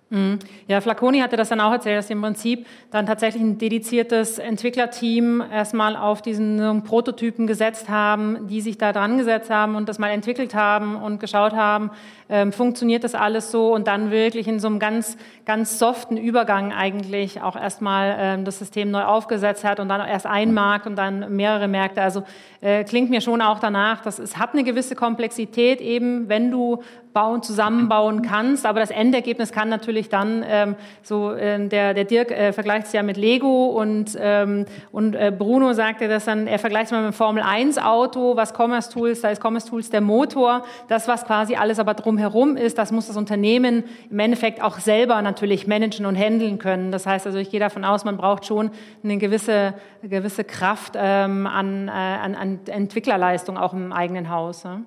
Mhm. 0.08 0.38
Ja, 0.68 0.80
Flaconi 0.80 1.18
hatte 1.18 1.36
das 1.36 1.48
dann 1.48 1.60
auch 1.60 1.72
erzählt, 1.72 1.98
dass 1.98 2.06
sie 2.06 2.12
im 2.12 2.22
Prinzip 2.22 2.66
dann 2.92 3.06
tatsächlich 3.06 3.42
ein 3.42 3.58
dediziertes 3.58 4.38
Entwicklerteam 4.38 5.42
erstmal 5.52 5.96
auf 5.96 6.22
diesen 6.22 6.84
Prototypen 6.84 7.48
gesetzt 7.48 7.88
haben, 7.88 8.46
die 8.46 8.60
sich 8.60 8.78
da 8.78 8.92
dran 8.92 9.18
gesetzt 9.18 9.50
haben 9.50 9.74
und 9.74 9.88
das 9.88 9.98
mal 9.98 10.10
entwickelt 10.10 10.54
haben 10.54 10.94
und 10.94 11.18
geschaut 11.18 11.54
haben, 11.54 11.90
ähm, 12.28 12.52
funktioniert 12.52 13.02
das 13.02 13.16
alles 13.16 13.50
so 13.50 13.74
und 13.74 13.88
dann 13.88 14.12
wirklich 14.12 14.46
in 14.46 14.60
so 14.60 14.68
einem 14.68 14.78
ganz, 14.78 15.16
ganz 15.44 15.78
soften 15.78 16.16
Übergang 16.16 16.72
eigentlich 16.72 17.42
auch 17.42 17.56
erstmal 17.56 18.16
ähm, 18.18 18.44
das 18.44 18.60
System 18.60 18.92
neu 18.92 19.02
aufgesetzt 19.02 19.64
hat 19.64 19.80
und 19.80 19.88
dann 19.88 20.06
erst 20.06 20.26
ein 20.26 20.54
Markt 20.54 20.86
und 20.86 20.96
dann 20.96 21.34
mehrere 21.34 21.66
Märkte. 21.66 22.00
Also 22.02 22.22
äh, 22.60 22.84
klingt 22.84 23.10
mir 23.10 23.20
schon 23.20 23.42
auch 23.42 23.58
danach, 23.58 24.02
dass 24.02 24.20
es 24.20 24.36
hat 24.36 24.52
eine 24.52 24.62
gewisse 24.62 24.94
Komplexität 24.94 25.80
eben, 25.80 26.28
wenn 26.28 26.50
du 26.50 26.82
bauen, 27.16 27.42
zusammenbauen 27.42 28.20
kannst. 28.20 28.66
Aber 28.66 28.78
das 28.78 28.90
Endergebnis 28.90 29.50
kann 29.50 29.70
natürlich 29.70 30.10
dann, 30.10 30.44
ähm, 30.46 30.76
so 31.02 31.32
äh, 31.32 31.66
der, 31.66 31.94
der 31.94 32.04
Dirk 32.04 32.30
äh, 32.30 32.52
vergleicht 32.52 32.88
es 32.88 32.92
ja 32.92 33.02
mit 33.02 33.16
Lego 33.16 33.68
und, 33.68 34.18
ähm, 34.20 34.66
und 34.92 35.14
äh, 35.14 35.32
Bruno 35.36 35.72
sagte 35.72 36.08
das 36.08 36.26
dann, 36.26 36.46
er 36.46 36.58
vergleicht 36.58 36.86
es 36.86 36.92
mal 36.92 37.02
mit 37.02 37.14
dem 37.14 37.16
Formel 37.16 37.42
1 37.42 37.78
Auto, 37.78 38.36
was 38.36 38.52
Commerce 38.52 38.92
Tools, 38.92 39.22
da 39.22 39.30
ist 39.30 39.42
Commerce 39.42 39.66
Tools 39.66 39.88
der 39.88 40.02
Motor, 40.02 40.62
das 40.88 41.08
was 41.08 41.24
quasi 41.24 41.56
alles 41.56 41.78
aber 41.78 41.94
drumherum 41.94 42.54
ist, 42.54 42.76
das 42.76 42.92
muss 42.92 43.06
das 43.06 43.16
Unternehmen 43.16 43.84
im 44.10 44.18
Endeffekt 44.18 44.62
auch 44.62 44.78
selber 44.78 45.22
natürlich 45.22 45.66
managen 45.66 46.04
und 46.04 46.16
handeln 46.16 46.58
können. 46.58 46.92
Das 46.92 47.06
heißt 47.06 47.24
also, 47.26 47.38
ich 47.38 47.48
gehe 47.48 47.60
davon 47.60 47.86
aus, 47.86 48.04
man 48.04 48.18
braucht 48.18 48.44
schon 48.44 48.70
eine 49.02 49.16
gewisse, 49.16 49.72
eine 50.02 50.10
gewisse 50.10 50.44
Kraft 50.44 50.92
ähm, 50.96 51.46
an, 51.46 51.88
äh, 51.88 51.92
an, 51.92 52.34
an 52.34 52.60
Entwicklerleistung 52.66 53.56
auch 53.56 53.72
im 53.72 53.94
eigenen 53.94 54.28
Haus. 54.28 54.64
Ja? 54.64 54.82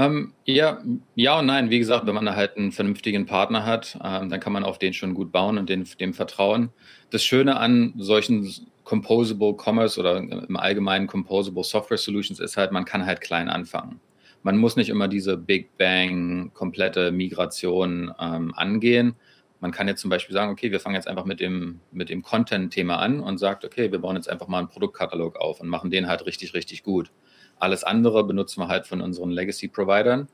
Ähm, 0.00 0.32
ja, 0.46 0.82
ja 1.14 1.38
und 1.38 1.46
nein. 1.46 1.68
Wie 1.68 1.78
gesagt, 1.78 2.06
wenn 2.06 2.14
man 2.14 2.34
halt 2.34 2.56
einen 2.56 2.72
vernünftigen 2.72 3.26
Partner 3.26 3.66
hat, 3.66 3.98
ähm, 4.02 4.30
dann 4.30 4.40
kann 4.40 4.52
man 4.52 4.64
auf 4.64 4.78
den 4.78 4.94
schon 4.94 5.12
gut 5.12 5.30
bauen 5.30 5.58
und 5.58 5.68
den, 5.68 5.86
dem 6.00 6.14
vertrauen. 6.14 6.70
Das 7.10 7.22
Schöne 7.22 7.58
an 7.58 7.92
solchen 7.98 8.50
Composable 8.84 9.54
Commerce 9.54 10.00
oder 10.00 10.16
im 10.16 10.56
Allgemeinen 10.56 11.06
Composable 11.06 11.64
Software 11.64 11.98
Solutions 11.98 12.40
ist 12.40 12.56
halt, 12.56 12.72
man 12.72 12.86
kann 12.86 13.04
halt 13.04 13.20
klein 13.20 13.50
anfangen. 13.50 14.00
Man 14.42 14.56
muss 14.56 14.74
nicht 14.74 14.88
immer 14.88 15.06
diese 15.06 15.36
Big 15.36 15.76
Bang 15.76 16.50
komplette 16.54 17.12
Migration 17.12 18.10
ähm, 18.18 18.54
angehen. 18.56 19.16
Man 19.60 19.70
kann 19.70 19.86
jetzt 19.86 20.00
zum 20.00 20.08
Beispiel 20.08 20.32
sagen, 20.32 20.50
okay, 20.50 20.72
wir 20.72 20.80
fangen 20.80 20.94
jetzt 20.94 21.08
einfach 21.08 21.26
mit 21.26 21.40
dem, 21.40 21.80
mit 21.92 22.08
dem 22.08 22.22
Content-Thema 22.22 22.96
an 22.96 23.20
und 23.20 23.36
sagt, 23.36 23.66
okay, 23.66 23.92
wir 23.92 23.98
bauen 23.98 24.16
jetzt 24.16 24.30
einfach 24.30 24.48
mal 24.48 24.60
einen 24.60 24.68
Produktkatalog 24.68 25.36
auf 25.36 25.60
und 25.60 25.68
machen 25.68 25.90
den 25.90 26.08
halt 26.08 26.24
richtig, 26.24 26.54
richtig 26.54 26.82
gut. 26.82 27.10
Alles 27.60 27.84
andere 27.84 28.24
benutzen 28.24 28.60
wir 28.60 28.68
halt 28.68 28.86
von 28.86 29.00
unseren 29.00 29.30
Legacy-Providern. 29.30 30.28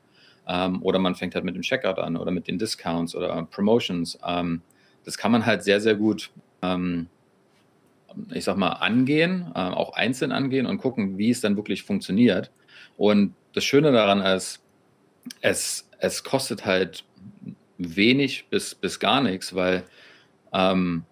Ähm, 0.47 0.81
oder 0.81 0.99
man 0.99 1.15
fängt 1.15 1.35
halt 1.35 1.43
mit 1.45 1.55
dem 1.55 1.61
Checkout 1.61 1.99
an 1.99 2.15
oder 2.15 2.31
mit 2.31 2.47
den 2.47 2.57
Discounts 2.57 3.15
oder 3.15 3.43
Promotions. 3.51 4.17
Ähm, 4.25 4.61
das 5.03 5.17
kann 5.17 5.31
man 5.31 5.45
halt 5.45 5.63
sehr, 5.63 5.81
sehr 5.81 5.95
gut, 5.95 6.31
ähm, 6.61 7.07
ich 8.33 8.45
sag 8.45 8.57
mal, 8.57 8.69
angehen, 8.69 9.51
äh, 9.53 9.59
auch 9.59 9.93
einzeln 9.93 10.31
angehen 10.31 10.65
und 10.65 10.77
gucken, 10.79 11.17
wie 11.17 11.29
es 11.29 11.41
dann 11.41 11.57
wirklich 11.57 11.83
funktioniert. 11.83 12.51
Und 12.95 13.35
das 13.53 13.65
Schöne 13.65 13.91
daran 13.91 14.21
ist, 14.21 14.63
es, 15.41 15.89
es 15.99 16.23
kostet 16.23 16.65
halt 16.65 17.03
wenig 17.77 18.47
bis, 18.49 18.73
bis 18.73 18.99
gar 18.99 19.21
nichts, 19.21 19.53
weil 19.53 19.83
ähm, 20.53 21.03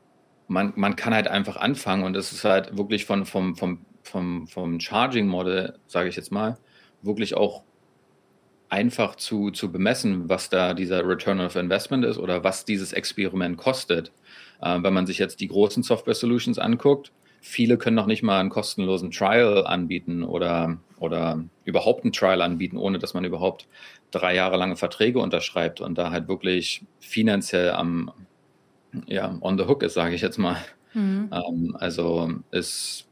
man, 0.47 0.73
man 0.75 0.95
kann 0.95 1.13
halt 1.13 1.27
einfach 1.27 1.57
anfangen 1.57 2.03
und 2.03 2.15
es 2.15 2.31
ist 2.31 2.45
halt 2.45 2.77
wirklich 2.77 3.05
von, 3.05 3.25
vom, 3.25 3.55
vom 3.55 3.85
vom, 4.05 4.47
vom 4.47 4.79
Charging-Model, 4.79 5.77
sage 5.87 6.09
ich 6.09 6.15
jetzt 6.15 6.31
mal, 6.31 6.57
wirklich 7.01 7.35
auch 7.35 7.63
einfach 8.69 9.15
zu, 9.15 9.51
zu 9.51 9.71
bemessen, 9.71 10.27
was 10.29 10.49
da 10.49 10.73
dieser 10.73 11.07
Return 11.07 11.39
of 11.39 11.55
Investment 11.55 12.03
ist 12.05 12.17
oder 12.17 12.43
was 12.43 12.65
dieses 12.65 12.93
Experiment 12.93 13.57
kostet. 13.57 14.11
Äh, 14.61 14.81
wenn 14.81 14.93
man 14.93 15.05
sich 15.05 15.17
jetzt 15.17 15.39
die 15.39 15.47
großen 15.47 15.83
Software 15.83 16.15
Solutions 16.15 16.59
anguckt, 16.59 17.11
viele 17.41 17.77
können 17.77 17.95
noch 17.95 18.07
nicht 18.07 18.23
mal 18.23 18.39
einen 18.39 18.49
kostenlosen 18.49 19.11
Trial 19.11 19.65
anbieten 19.65 20.23
oder, 20.23 20.77
oder 20.99 21.43
überhaupt 21.63 22.03
einen 22.03 22.13
Trial 22.13 22.41
anbieten, 22.41 22.77
ohne 22.77 22.97
dass 22.97 23.13
man 23.13 23.23
überhaupt 23.23 23.67
drei 24.11 24.35
Jahre 24.35 24.57
lange 24.57 24.75
Verträge 24.75 25.19
unterschreibt 25.19 25.79
und 25.79 25.97
da 25.97 26.11
halt 26.11 26.27
wirklich 26.27 26.83
finanziell 26.99 27.71
am, 27.71 28.11
ja, 29.05 29.37
on 29.41 29.57
the 29.57 29.65
hook 29.65 29.83
ist, 29.83 29.93
sage 29.93 30.15
ich 30.15 30.21
jetzt 30.21 30.37
mal. 30.37 30.57
Mhm. 30.93 31.29
Ähm, 31.31 31.77
also 31.79 32.31
ist 32.51 33.07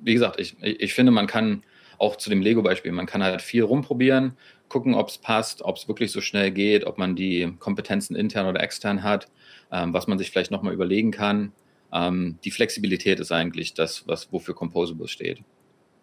wie 0.00 0.14
gesagt, 0.14 0.40
ich, 0.40 0.56
ich 0.62 0.94
finde, 0.94 1.12
man 1.12 1.26
kann 1.26 1.62
auch 1.98 2.16
zu 2.16 2.30
dem 2.30 2.42
Lego-Beispiel, 2.42 2.92
man 2.92 3.06
kann 3.06 3.22
halt 3.22 3.42
viel 3.42 3.64
rumprobieren, 3.64 4.36
gucken, 4.68 4.94
ob 4.94 5.08
es 5.08 5.18
passt, 5.18 5.62
ob 5.62 5.76
es 5.76 5.88
wirklich 5.88 6.12
so 6.12 6.20
schnell 6.20 6.50
geht, 6.50 6.84
ob 6.84 6.98
man 6.98 7.16
die 7.16 7.54
Kompetenzen 7.58 8.14
intern 8.14 8.46
oder 8.46 8.62
extern 8.62 9.02
hat, 9.02 9.28
ähm, 9.72 9.92
was 9.92 10.06
man 10.06 10.18
sich 10.18 10.30
vielleicht 10.30 10.50
nochmal 10.50 10.74
überlegen 10.74 11.10
kann. 11.10 11.52
Ähm, 11.92 12.38
die 12.44 12.50
Flexibilität 12.50 13.18
ist 13.18 13.32
eigentlich 13.32 13.74
das, 13.74 14.06
was, 14.06 14.32
wofür 14.32 14.54
Composable 14.54 15.08
steht. 15.08 15.42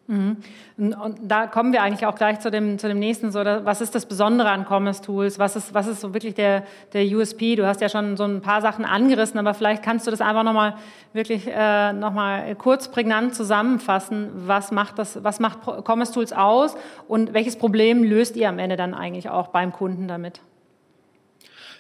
Mhm. 0.08 0.38
Und 0.78 1.18
da 1.24 1.48
kommen 1.48 1.74
wir 1.74 1.82
eigentlich 1.82 2.06
auch 2.06 2.16
gleich 2.16 2.40
zu 2.40 2.52
dem, 2.52 2.78
zu 2.78 2.88
dem 2.88 3.00
nächsten. 3.00 3.32
So, 3.32 3.40
was 3.40 3.82
ist 3.82 3.96
das 3.96 4.06
Besondere 4.06 4.50
an 4.50 4.66
Commerce 4.66 5.02
Tools? 5.02 5.40
Was 5.40 5.56
ist, 5.56 5.74
was 5.74 5.88
ist 5.88 6.02
so 6.02 6.14
wirklich 6.14 6.36
der, 6.36 6.64
der 6.94 7.06
USP? 7.06 7.56
Du 7.56 7.66
hast 7.66 7.82
ja 7.82 7.90
schon 7.90 8.16
so 8.16 8.24
ein 8.24 8.42
paar 8.42 8.62
Sachen 8.62 8.86
angerissen, 8.86 9.40
aber 9.40 9.56
vielleicht 9.56 9.82
kannst 9.82 10.06
du 10.06 10.12
das 10.12 10.22
einfach 10.22 10.44
nochmal 10.44 10.76
wirklich 11.14 11.48
äh, 11.48 11.94
nochmal 11.94 12.54
kurz 12.56 12.90
prägnant 12.90 13.34
zusammenfassen. 13.34 14.30
Was 14.46 14.72
macht, 14.72 15.00
das, 15.00 15.24
was 15.24 15.40
macht 15.40 15.60
Commerce 15.88 16.14
Tools 16.14 16.34
aus 16.34 16.76
und 17.08 17.34
welches 17.34 17.56
Problem 17.56 18.04
löst 18.04 18.36
ihr 18.36 18.50
am 18.50 18.60
Ende 18.60 18.76
dann 18.76 18.94
eigentlich 18.94 19.30
auch 19.30 19.48
beim 19.48 19.72
Kunden 19.72 20.08
damit? 20.08 20.40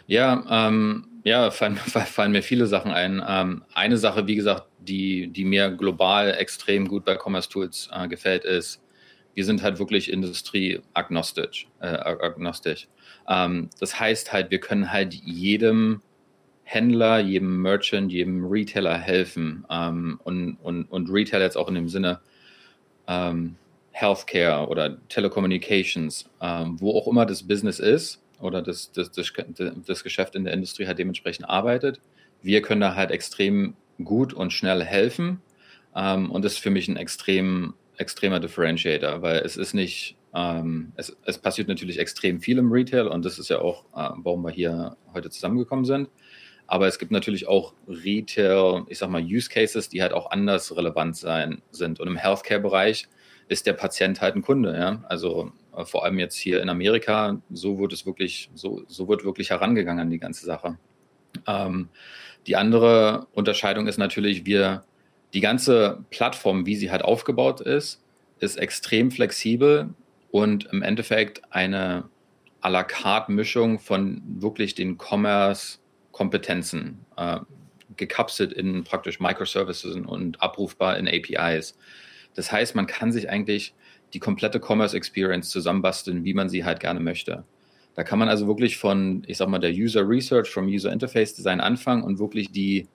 Ja, 0.07 0.43
ähm, 0.49 1.14
ja, 1.25 1.49
fallen, 1.49 1.75
fallen, 1.77 2.31
mir 2.31 2.43
viele 2.43 2.67
Sachen 2.67 2.91
ein. 2.91 3.21
Ähm, 3.27 3.63
eine 3.73 3.97
Sache, 3.97 4.27
wie 4.27 4.35
gesagt, 4.35 4.67
die, 4.79 5.27
die 5.27 5.43
mir 5.43 5.71
global 5.71 6.31
extrem 6.31 6.88
gut 6.88 7.03
bei 7.03 7.17
Commerce 7.17 7.49
Tools 7.49 7.89
äh, 7.91 8.07
gefällt, 8.07 8.45
ist, 8.45 8.81
wir 9.33 9.43
sind 9.43 9.63
halt 9.63 9.79
wirklich 9.79 10.11
industrieagnostisch. 10.11 11.67
Äh, 11.81 11.88
agnostisch. 11.88 12.88
Ähm, 13.27 13.69
das 13.79 13.99
heißt 13.99 14.31
halt, 14.31 14.51
wir 14.51 14.59
können 14.59 14.93
halt 14.93 15.15
jedem 15.15 16.03
Händler, 16.63 17.19
jedem 17.19 17.59
Merchant, 17.59 18.11
jedem 18.11 18.45
Retailer 18.45 18.97
helfen. 18.97 19.65
Ähm, 19.69 20.19
und, 20.23 20.57
und, 20.61 20.85
und 20.85 21.09
Retailer 21.09 21.43
jetzt 21.43 21.57
auch 21.57 21.67
in 21.67 21.75
dem 21.75 21.89
Sinne 21.89 22.21
ähm, 23.07 23.55
Healthcare 23.91 24.67
oder 24.67 24.97
Telecommunications, 25.09 26.29
ähm, 26.39 26.79
wo 26.79 26.91
auch 26.91 27.07
immer 27.07 27.25
das 27.25 27.41
Business 27.41 27.79
ist 27.79 28.21
oder 28.39 28.62
das, 28.62 28.91
das, 28.91 29.12
das, 29.12 29.32
das 29.86 30.04
Geschäft 30.04 30.36
in 30.36 30.43
der 30.43 30.54
Industrie 30.54 30.88
halt 30.88 31.00
dementsprechend 31.00 31.50
arbeitet. 31.50 32.00
Wir 32.41 32.62
können 32.62 32.82
da 32.82 32.95
halt 32.95 33.12
extrem 33.12 33.76
gut 34.04 34.34
und 34.34 34.52
schnell 34.52 34.84
helfen. 34.84 35.41
Ähm, 35.95 36.30
und 36.32 36.43
das 36.43 36.54
ist 36.54 36.60
für 36.60 36.69
mich 36.69 36.88
ein 36.88 36.98
extrem, 36.98 37.74
extremer 37.98 38.39
Differentiator, 38.39 39.21
weil 39.21 39.38
es 39.39 39.58
ist 39.58 39.74
nicht, 39.74 40.17
ähm, 40.34 40.91
es, 40.95 41.15
es, 41.26 41.38
passiert 41.38 41.67
natürlich 41.67 42.00
extrem 42.00 42.41
viel 42.41 42.58
im 42.58 42.71
Retail 42.71 43.08
und 43.08 43.24
das 43.24 43.39
ist 43.39 43.50
ja 43.50 43.60
auch, 43.60 43.86
äh, 43.95 44.10
warum 44.17 44.43
wir 44.43 44.52
hier 44.52 44.98
heute 45.13 45.30
zusammengekommen 45.30 45.86
sind. 45.86 46.10
Aber 46.67 46.88
es 46.88 46.98
gibt 46.98 47.12
natürlich 47.12 47.48
auch 47.48 47.74
Retail, 47.88 48.86
ich 48.89 48.98
sag 48.98 49.10
mal, 49.10 49.21
Use 49.21 49.50
Cases, 49.50 49.88
die 49.88 50.02
halt 50.02 50.13
auch 50.13 50.32
anders 50.32 50.76
relevant 50.76 51.15
sein 51.15 51.62
sind. 51.71 52.00
Und 52.00 52.08
im 52.08 52.17
Healthcare-Bereich 52.17 53.08
ist 53.48 53.67
der 53.67 53.74
Patient 53.74 54.19
halt 54.19 54.36
ein 54.36 54.41
Kunde. 54.41 54.76
Ja? 54.76 55.04
Also 55.08 55.52
vor 55.83 56.05
allem 56.05 56.19
jetzt 56.19 56.38
hier 56.38 56.61
in 56.61 56.69
Amerika, 56.69 57.41
so 57.51 57.79
wird 57.79 57.93
es 57.93 58.05
wirklich, 58.05 58.49
so, 58.53 58.83
so 58.88 59.07
wird 59.07 59.25
wirklich 59.25 59.49
herangegangen 59.49 60.01
an 60.01 60.09
die 60.09 60.19
ganze 60.19 60.45
Sache. 60.45 60.77
Ähm, 61.47 61.89
die 62.47 62.55
andere 62.55 63.27
Unterscheidung 63.33 63.88
ist 63.88 63.97
natürlich, 63.97 64.45
wir, 64.45 64.83
die 65.33 65.41
ganze 65.41 66.05
Plattform, 66.11 66.65
wie 66.65 66.75
sie 66.75 66.91
halt 66.91 67.03
aufgebaut 67.03 67.61
ist, 67.61 68.01
ist 68.39 68.57
extrem 68.57 69.11
flexibel 69.11 69.89
und 70.31 70.65
im 70.71 70.81
Endeffekt 70.81 71.41
eine 71.51 72.09
à 72.61 72.69
la 72.69 72.83
carte 72.83 73.31
Mischung 73.31 73.79
von 73.79 74.23
wirklich 74.25 74.73
den 74.73 74.97
Commerce-Kompetenzen, 74.97 77.05
äh, 77.15 77.39
gekapselt 77.95 78.51
in 78.51 78.83
praktisch 78.83 79.19
Microservices 79.19 79.95
und 79.95 80.41
abrufbar 80.41 80.97
in 80.97 81.07
APIs. 81.07 81.77
Das 82.33 82.51
heißt, 82.51 82.75
man 82.75 82.88
kann 82.88 83.11
sich 83.11 83.29
eigentlich 83.29 83.75
die 84.15 84.19
komplette 84.19 84.60
Commerce 84.60 84.95
Experience 84.95 85.49
zusammenbasteln, 85.49 86.23
wie 86.23 86.34
man 86.34 86.49
sie 86.49 86.63
halt 86.63 86.80
gerne 86.80 87.01
möchte. 87.01 87.43
Da 87.95 88.04
kann 88.04 88.17
man 88.17 88.30
also 88.30 88.47
wirklich 88.47 88.78
von, 88.78 89.23
ich 89.28 89.38
sag 89.38 89.49
mal, 89.49 89.60
der 89.60 89.71
User 89.71 90.08
Research, 90.08 90.49
vom 90.49 90.67
User 90.67 90.91
Interface 90.91 91.34
Design 91.36 91.60
anfangen 91.60 92.01
und 92.01 92.17
wirklich 92.17 92.51
die, 92.51 92.88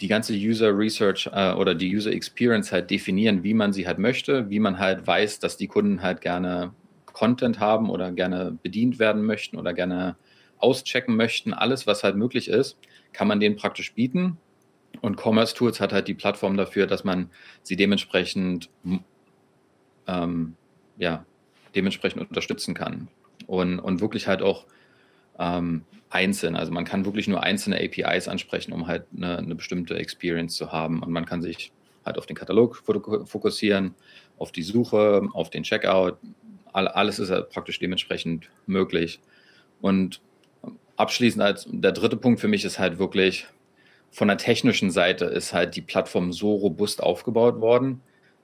die 0.00 0.08
ganze 0.08 0.34
User 0.34 0.76
Research 0.76 1.30
äh, 1.32 1.52
oder 1.54 1.74
die 1.74 1.94
User 1.94 2.12
Experience 2.12 2.72
halt 2.72 2.90
definieren, 2.90 3.44
wie 3.44 3.54
man 3.54 3.72
sie 3.72 3.86
halt 3.86 3.98
möchte, 3.98 4.50
wie 4.50 4.60
man 4.60 4.78
halt 4.78 5.06
weiß, 5.06 5.38
dass 5.38 5.56
die 5.56 5.68
Kunden 5.68 6.02
halt 6.02 6.20
gerne 6.20 6.72
Content 7.12 7.60
haben 7.60 7.88
oder 7.88 8.10
gerne 8.10 8.58
bedient 8.62 8.98
werden 8.98 9.24
möchten 9.24 9.56
oder 9.58 9.72
gerne 9.72 10.16
auschecken 10.58 11.16
möchten. 11.16 11.54
Alles, 11.54 11.86
was 11.86 12.02
halt 12.02 12.16
möglich 12.16 12.48
ist, 12.48 12.78
kann 13.12 13.28
man 13.28 13.38
denen 13.38 13.56
praktisch 13.56 13.94
bieten. 13.94 14.38
Und 15.00 15.16
Commerce 15.20 15.54
Tools 15.54 15.80
hat 15.80 15.92
halt 15.92 16.08
die 16.08 16.14
Plattform 16.14 16.56
dafür, 16.56 16.86
dass 16.86 17.04
man 17.04 17.30
sie 17.62 17.76
dementsprechend, 17.76 18.70
ähm, 20.06 20.56
ja, 20.96 21.24
dementsprechend 21.74 22.28
unterstützen 22.28 22.74
kann 22.74 23.08
und, 23.46 23.78
und 23.78 24.00
wirklich 24.00 24.26
halt 24.28 24.42
auch 24.42 24.66
ähm, 25.38 25.84
einzeln. 26.10 26.56
Also 26.56 26.72
man 26.72 26.84
kann 26.84 27.04
wirklich 27.04 27.28
nur 27.28 27.42
einzelne 27.42 27.76
APIs 27.76 28.28
ansprechen, 28.28 28.72
um 28.72 28.86
halt 28.86 29.06
eine, 29.16 29.38
eine, 29.38 29.54
bestimmte 29.54 29.96
Experience 29.96 30.54
zu 30.54 30.72
haben. 30.72 31.02
Und 31.02 31.10
man 31.10 31.24
kann 31.24 31.42
sich 31.42 31.72
halt 32.04 32.18
auf 32.18 32.26
den 32.26 32.36
Katalog 32.36 32.82
fokussieren, 33.24 33.94
auf 34.38 34.52
die 34.52 34.62
Suche, 34.62 35.28
auf 35.32 35.50
den 35.50 35.62
Checkout. 35.62 36.18
Alles 36.72 37.18
ist 37.18 37.30
halt 37.30 37.50
praktisch 37.50 37.78
dementsprechend 37.78 38.50
möglich. 38.66 39.20
Und 39.80 40.20
abschließend 40.96 41.42
als 41.42 41.66
der 41.70 41.92
dritte 41.92 42.16
Punkt 42.16 42.40
für 42.40 42.48
mich 42.48 42.64
ist 42.64 42.78
halt 42.78 42.98
wirklich, 42.98 43.46
von 44.10 44.28
der 44.28 44.36
technischen 44.36 44.90
Seite 44.90 45.24
ist 45.24 45.54
halt 45.54 45.74
die 45.74 45.80
Plattform 45.80 46.32
so 46.32 46.54
robust 46.54 47.02
aufgebaut 47.02 47.60
worden, 47.60 48.02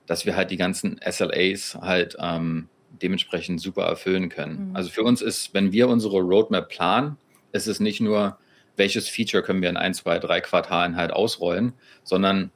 dass 0.09 0.25
wir 0.25 0.35
halt 0.35 0.49
die 0.49 0.57
ganzen 0.57 0.99
SLAs 1.07 1.77
halt 1.79 2.17
ähm, 2.19 2.67
dementsprechend 2.99 3.61
super 3.61 3.83
erfüllen 3.83 4.29
können. 4.29 4.69
Mhm. 4.69 4.75
Also 4.75 4.89
für 4.89 5.03
uns 5.03 5.21
ist, 5.21 5.53
wenn 5.53 5.71
wir 5.71 5.87
unsere 5.87 6.17
Roadmap 6.17 6.67
planen, 6.67 7.17
ist 7.51 7.67
es 7.67 7.79
nicht 7.79 8.01
nur, 8.01 8.39
welches 8.75 9.07
Feature 9.07 9.43
können 9.43 9.61
wir 9.61 9.69
in 9.69 9.77
ein, 9.77 9.93
zwei, 9.93 10.17
drei 10.17 10.41
Quartalen 10.41 10.95
halt 10.95 11.13
ausrollen, 11.13 11.73
sondern 12.03 12.49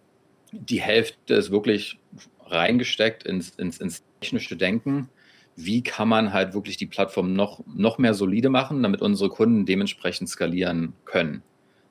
die 0.51 0.81
Hälfte 0.81 1.35
ist 1.35 1.51
wirklich 1.51 1.99
reingesteckt 2.47 3.23
ins, 3.23 3.51
ins, 3.51 3.77
ins 3.77 4.03
technische 4.19 4.55
Denken. 4.55 5.09
Wie 5.55 5.83
kann 5.83 6.07
man 6.07 6.33
halt 6.33 6.55
wirklich 6.55 6.77
die 6.77 6.87
Plattform 6.87 7.33
noch, 7.33 7.63
noch 7.67 7.99
mehr 7.99 8.15
solide 8.15 8.49
machen, 8.49 8.81
damit 8.81 9.03
unsere 9.03 9.29
Kunden 9.29 9.67
dementsprechend 9.67 10.27
skalieren 10.27 10.93
können? 11.05 11.43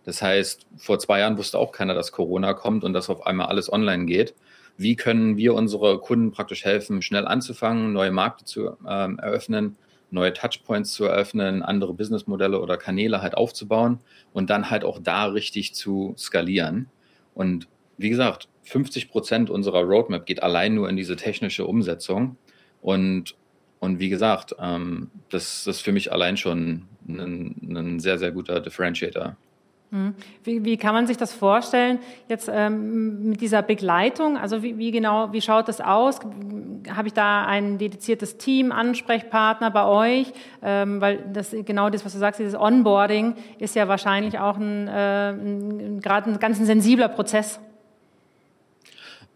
Das 0.02 0.22
heißt, 0.22 0.66
vor 0.76 0.98
zwei 0.98 1.20
Jahren 1.20 1.38
wusste 1.38 1.60
auch 1.60 1.70
keiner, 1.70 1.94
dass 1.94 2.10
Corona 2.10 2.52
kommt 2.52 2.82
und 2.82 2.94
dass 2.94 3.08
auf 3.08 3.24
einmal 3.24 3.46
alles 3.46 3.72
online 3.72 4.06
geht. 4.06 4.34
Wie 4.76 4.96
können 4.96 5.36
wir 5.36 5.54
unsere 5.54 5.98
Kunden 5.98 6.32
praktisch 6.32 6.64
helfen, 6.64 7.02
schnell 7.02 7.26
anzufangen, 7.26 7.92
neue 7.92 8.10
Märkte 8.10 8.44
zu 8.44 8.76
ähm, 8.88 9.18
eröffnen, 9.18 9.76
neue 10.10 10.32
Touchpoints 10.32 10.92
zu 10.92 11.04
eröffnen, 11.04 11.62
andere 11.62 11.94
Businessmodelle 11.94 12.60
oder 12.60 12.76
Kanäle 12.76 13.22
halt 13.22 13.34
aufzubauen 13.34 14.00
und 14.32 14.50
dann 14.50 14.70
halt 14.70 14.84
auch 14.84 14.98
da 15.02 15.26
richtig 15.26 15.74
zu 15.74 16.14
skalieren. 16.16 16.90
Und 17.34 17.68
wie 17.96 18.10
gesagt, 18.10 18.48
50 18.64 19.10
Prozent 19.10 19.50
unserer 19.50 19.82
Roadmap 19.82 20.26
geht 20.26 20.42
allein 20.42 20.74
nur 20.74 20.88
in 20.88 20.96
diese 20.96 21.16
technische 21.16 21.66
Umsetzung. 21.66 22.36
Und, 22.80 23.36
und 23.80 23.98
wie 23.98 24.08
gesagt, 24.08 24.54
ähm, 24.58 25.10
das, 25.30 25.66
ist 25.66 25.80
für 25.80 25.92
mich 25.92 26.12
allein 26.12 26.36
schon 26.36 26.88
ein, 27.08 27.56
ein 27.76 28.00
sehr, 28.00 28.18
sehr 28.18 28.32
guter 28.32 28.60
Differentiator. 28.60 29.36
Hm. 29.92 30.14
Wie, 30.42 30.64
wie, 30.64 30.78
kann 30.78 30.94
man 30.94 31.06
sich 31.06 31.18
das 31.18 31.34
vorstellen 31.34 31.98
jetzt 32.26 32.50
ähm, 32.50 33.28
mit 33.28 33.42
dieser 33.42 33.60
Begleitung? 33.60 34.38
Also 34.38 34.62
wie, 34.62 34.78
wie, 34.78 34.90
genau, 34.90 35.34
wie 35.34 35.42
schaut 35.42 35.68
das 35.68 35.82
aus? 35.82 36.18
Habe 36.88 37.08
ich 37.08 37.12
da 37.12 37.44
ein 37.44 37.76
dediziertes 37.76 38.38
Team, 38.38 38.72
Ansprechpartner 38.72 39.70
bei 39.70 39.84
euch? 39.84 40.32
Ähm, 40.62 41.02
weil 41.02 41.18
das 41.34 41.54
genau 41.66 41.90
das, 41.90 42.06
was 42.06 42.14
du 42.14 42.18
sagst, 42.18 42.40
dieses 42.40 42.58
Onboarding 42.58 43.34
ist 43.58 43.76
ja 43.76 43.86
wahrscheinlich 43.86 44.38
auch 44.38 44.56
ein, 44.56 44.88
äh, 44.88 46.00
gerade 46.00 46.30
ein 46.30 46.38
ganz 46.40 46.58
ein 46.58 46.64
sensibler 46.64 47.08
Prozess. 47.08 47.60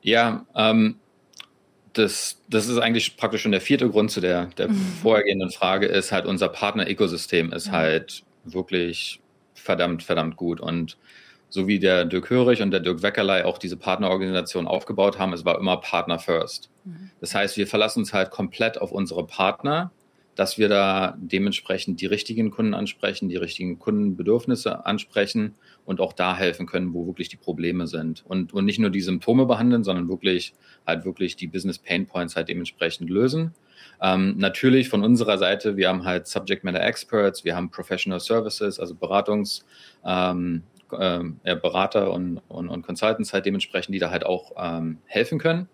Ja, 0.00 0.46
ähm, 0.54 0.96
das, 1.92 2.40
das 2.48 2.68
ist 2.68 2.78
eigentlich 2.78 3.18
praktisch 3.18 3.42
schon 3.42 3.52
der 3.52 3.60
vierte 3.60 3.90
Grund 3.90 4.10
zu 4.10 4.22
der, 4.22 4.46
der 4.56 4.70
vorhergehenden 5.02 5.50
Frage, 5.50 5.84
ist 5.84 6.12
halt 6.12 6.24
unser 6.24 6.48
Partner-Ökosystem 6.48 7.52
ist 7.52 7.70
halt 7.70 8.22
wirklich 8.44 9.20
verdammt, 9.66 10.02
verdammt 10.02 10.36
gut. 10.36 10.60
Und 10.60 10.96
so 11.48 11.68
wie 11.68 11.78
der 11.78 12.04
Dirk 12.04 12.30
Hörig 12.30 12.62
und 12.62 12.70
der 12.70 12.80
Dirk 12.80 13.02
Weckerlei 13.02 13.44
auch 13.44 13.58
diese 13.58 13.76
Partnerorganisation 13.76 14.66
aufgebaut 14.66 15.18
haben, 15.18 15.32
es 15.32 15.44
war 15.44 15.58
immer 15.58 15.76
Partner 15.76 16.18
First. 16.18 16.70
Mhm. 16.84 17.10
Das 17.20 17.34
heißt, 17.34 17.56
wir 17.56 17.66
verlassen 17.66 18.00
uns 18.00 18.12
halt 18.12 18.30
komplett 18.30 18.80
auf 18.80 18.92
unsere 18.92 19.26
Partner, 19.26 19.92
dass 20.34 20.58
wir 20.58 20.68
da 20.68 21.16
dementsprechend 21.18 22.00
die 22.00 22.06
richtigen 22.06 22.50
Kunden 22.50 22.74
ansprechen, 22.74 23.28
die 23.28 23.36
richtigen 23.36 23.78
Kundenbedürfnisse 23.78 24.84
ansprechen 24.84 25.54
und 25.86 26.00
auch 26.00 26.12
da 26.12 26.36
helfen 26.36 26.66
können, 26.66 26.92
wo 26.92 27.06
wirklich 27.06 27.30
die 27.30 27.36
Probleme 27.36 27.86
sind. 27.86 28.22
Und, 28.26 28.52
und 28.52 28.66
nicht 28.66 28.78
nur 28.78 28.90
die 28.90 29.00
Symptome 29.00 29.46
behandeln, 29.46 29.82
sondern 29.82 30.08
wirklich 30.08 30.52
halt 30.86 31.06
wirklich 31.06 31.36
die 31.36 31.46
Business 31.46 31.78
Pain 31.78 32.06
Points 32.06 32.36
halt 32.36 32.48
dementsprechend 32.48 33.08
lösen. 33.08 33.54
Ähm, 34.02 34.34
natürlich 34.36 34.88
von 34.88 35.02
unserer 35.02 35.38
Seite, 35.38 35.76
wir 35.76 35.88
haben 35.88 36.04
halt 36.04 36.26
Subject 36.26 36.64
Matter 36.64 36.82
Experts, 36.82 37.44
wir 37.44 37.56
haben 37.56 37.70
Professional 37.70 38.20
Services, 38.20 38.78
also 38.78 38.94
Beratungs, 38.94 39.64
ähm, 40.04 40.62
äh, 40.92 41.56
Berater 41.56 42.12
und, 42.12 42.40
und, 42.48 42.68
und, 42.68 42.86
Consultants 42.86 43.32
halt 43.32 43.46
dementsprechend, 43.46 43.94
die 43.94 43.98
da 43.98 44.10
halt 44.10 44.24
auch 44.24 44.52
ähm, 44.56 44.98
helfen 45.06 45.38
können. 45.38 45.68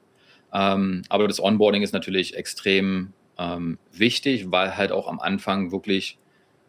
Ähm, 0.52 1.02
aber 1.08 1.28
das 1.28 1.42
Onboarding 1.42 1.82
ist 1.82 1.92
natürlich 1.92 2.37
extrem 2.37 3.12
ähm, 3.38 3.78
wichtig, 3.92 4.50
weil 4.50 4.76
halt 4.76 4.92
auch 4.92 5.08
am 5.08 5.20
Anfang 5.20 5.72
wirklich, 5.72 6.18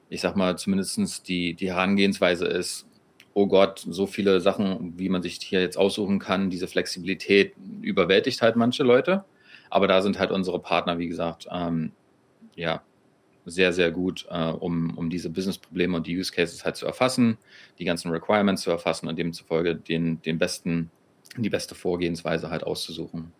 ich 0.09 0.21
sag 0.21 0.35
mal, 0.35 0.57
zumindest 0.57 1.27
die, 1.27 1.53
die 1.53 1.71
Herangehensweise 1.71 2.45
ist, 2.45 2.85
oh 3.33 3.47
Gott, 3.47 3.79
so 3.79 4.05
viele 4.05 4.41
Sachen, 4.41 4.93
wie 4.97 5.09
man 5.09 5.21
sich 5.21 5.39
hier 5.41 5.61
jetzt 5.61 5.77
aussuchen 5.77 6.19
kann, 6.19 6.49
diese 6.49 6.67
Flexibilität 6.67 7.53
überwältigt 7.81 8.41
halt 8.41 8.55
manche 8.55 8.83
Leute. 8.83 9.25
Aber 9.73 9.87
da 9.87 10.03
sind 10.03 10.19
halt 10.19 10.29
unsere 10.29 10.59
Partner, 10.59 10.99
wie 10.99 11.07
gesagt, 11.07 11.47
ähm, 11.51 11.93
ja, 12.55 12.83
sehr, 13.43 13.73
sehr 13.73 13.89
gut, 13.89 14.27
äh, 14.29 14.51
um, 14.51 14.95
um 14.95 15.09
diese 15.09 15.31
Business-Probleme 15.31 15.97
und 15.97 16.05
die 16.05 16.15
Use 16.15 16.31
Cases 16.31 16.63
halt 16.63 16.75
zu 16.75 16.85
erfassen, 16.85 17.39
die 17.79 17.83
ganzen 17.83 18.11
Requirements 18.11 18.61
zu 18.61 18.69
erfassen 18.69 19.07
und 19.07 19.17
demzufolge 19.17 19.75
den, 19.75 20.21
den 20.21 20.37
besten, 20.37 20.91
die 21.37 21.49
beste 21.49 21.73
Vorgehensweise 21.73 22.51
halt 22.51 22.63
auszusuchen. 22.63 23.33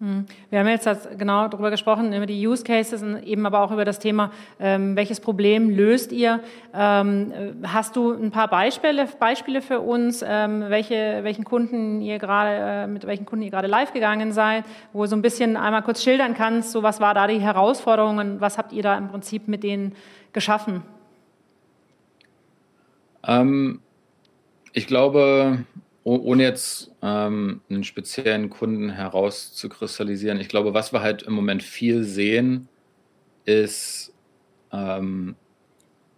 Hm. 0.00 0.24
Wir 0.48 0.60
haben 0.60 0.68
jetzt 0.68 0.88
genau 1.18 1.46
darüber 1.48 1.70
gesprochen, 1.70 2.14
über 2.14 2.24
die 2.24 2.46
Use 2.46 2.64
Cases 2.64 3.02
und 3.02 3.22
eben 3.22 3.44
aber 3.44 3.60
auch 3.60 3.70
über 3.70 3.84
das 3.84 3.98
Thema, 3.98 4.32
ähm, 4.58 4.96
welches 4.96 5.20
Problem 5.20 5.68
löst 5.68 6.10
ihr? 6.10 6.40
Ähm, 6.72 7.32
hast 7.64 7.96
du 7.96 8.12
ein 8.12 8.30
paar 8.30 8.48
Beispiele, 8.48 9.06
Beispiele 9.18 9.60
für 9.60 9.80
uns, 9.80 10.24
ähm, 10.26 10.64
welche, 10.68 11.20
welchen 11.22 11.44
Kunden 11.44 12.00
ihr 12.00 12.18
gerade, 12.18 12.84
äh, 12.84 12.86
mit 12.86 13.06
welchen 13.06 13.26
Kunden 13.26 13.44
ihr 13.44 13.50
gerade 13.50 13.68
live 13.68 13.92
gegangen 13.92 14.32
seid, 14.32 14.64
wo 14.94 15.02
du 15.02 15.08
so 15.08 15.16
ein 15.16 15.22
bisschen 15.22 15.58
einmal 15.58 15.82
kurz 15.82 16.02
schildern 16.02 16.32
kannst, 16.32 16.72
so 16.72 16.82
was 16.82 16.98
war 17.00 17.12
da 17.12 17.26
die 17.26 17.38
Herausforderung 17.38 18.16
und 18.16 18.40
was 18.40 18.56
habt 18.56 18.72
ihr 18.72 18.82
da 18.82 18.96
im 18.96 19.08
Prinzip 19.08 19.48
mit 19.48 19.62
denen 19.62 19.94
geschaffen? 20.32 20.82
Ähm, 23.22 23.80
ich 24.72 24.86
glaube, 24.86 25.66
ohne 26.04 26.42
jetzt 26.42 26.92
ähm, 27.02 27.60
einen 27.68 27.84
speziellen 27.84 28.50
Kunden 28.50 28.90
herauszukristallisieren, 28.90 30.40
ich 30.40 30.48
glaube, 30.48 30.72
was 30.72 30.92
wir 30.92 31.02
halt 31.02 31.22
im 31.22 31.34
Moment 31.34 31.62
viel 31.62 32.04
sehen, 32.04 32.68
ist 33.44 34.14
ähm, 34.72 35.36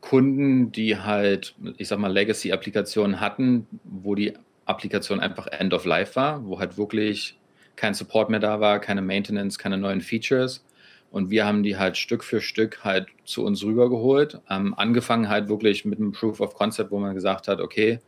Kunden, 0.01 0.73
die 0.73 0.99
halt, 0.99 1.55
ich 1.79 1.89
sag 1.89 1.99
mal, 1.99 2.13
Legacy-Applikationen 2.13 3.21
hatten, 3.21 3.67
wo 3.85 4.15
die 4.15 4.35
Applikation 4.67 5.21
einfach 5.21 5.47
End 5.47 5.75
of 5.75 5.85
Life 5.85 6.17
war, 6.17 6.45
wo 6.45 6.59
halt 6.59 6.77
wirklich 6.77 7.39
kein 7.77 7.95
Support 7.95 8.31
mehr 8.31 8.41
da 8.41 8.61
war, 8.61 8.81
keine 8.81 9.03
Maintenance, 9.03 9.59
keine 9.59 9.79
neuen 9.79 10.01
Features. 10.01 10.65
Und 11.11 11.31
wir 11.31 11.45
haben 11.45 11.63
die 11.63 11.77
halt 11.77 11.97
Stück 11.97 12.25
für 12.25 12.41
Stück 12.41 12.85
halt 12.85 13.09
zu 13.25 13.45
uns 13.45 13.63
rübergeholt. 13.65 14.41
Ähm, 14.49 14.75
angefangen 14.77 15.29
halt 15.29 15.49
wirklich 15.49 15.85
mit 15.85 15.99
einem 15.99 16.13
Proof 16.13 16.41
of 16.41 16.55
Concept, 16.55 16.91
wo 16.91 16.99
man 16.99 17.15
gesagt 17.15 17.49
hat, 17.49 17.61
okay, 17.61 18.01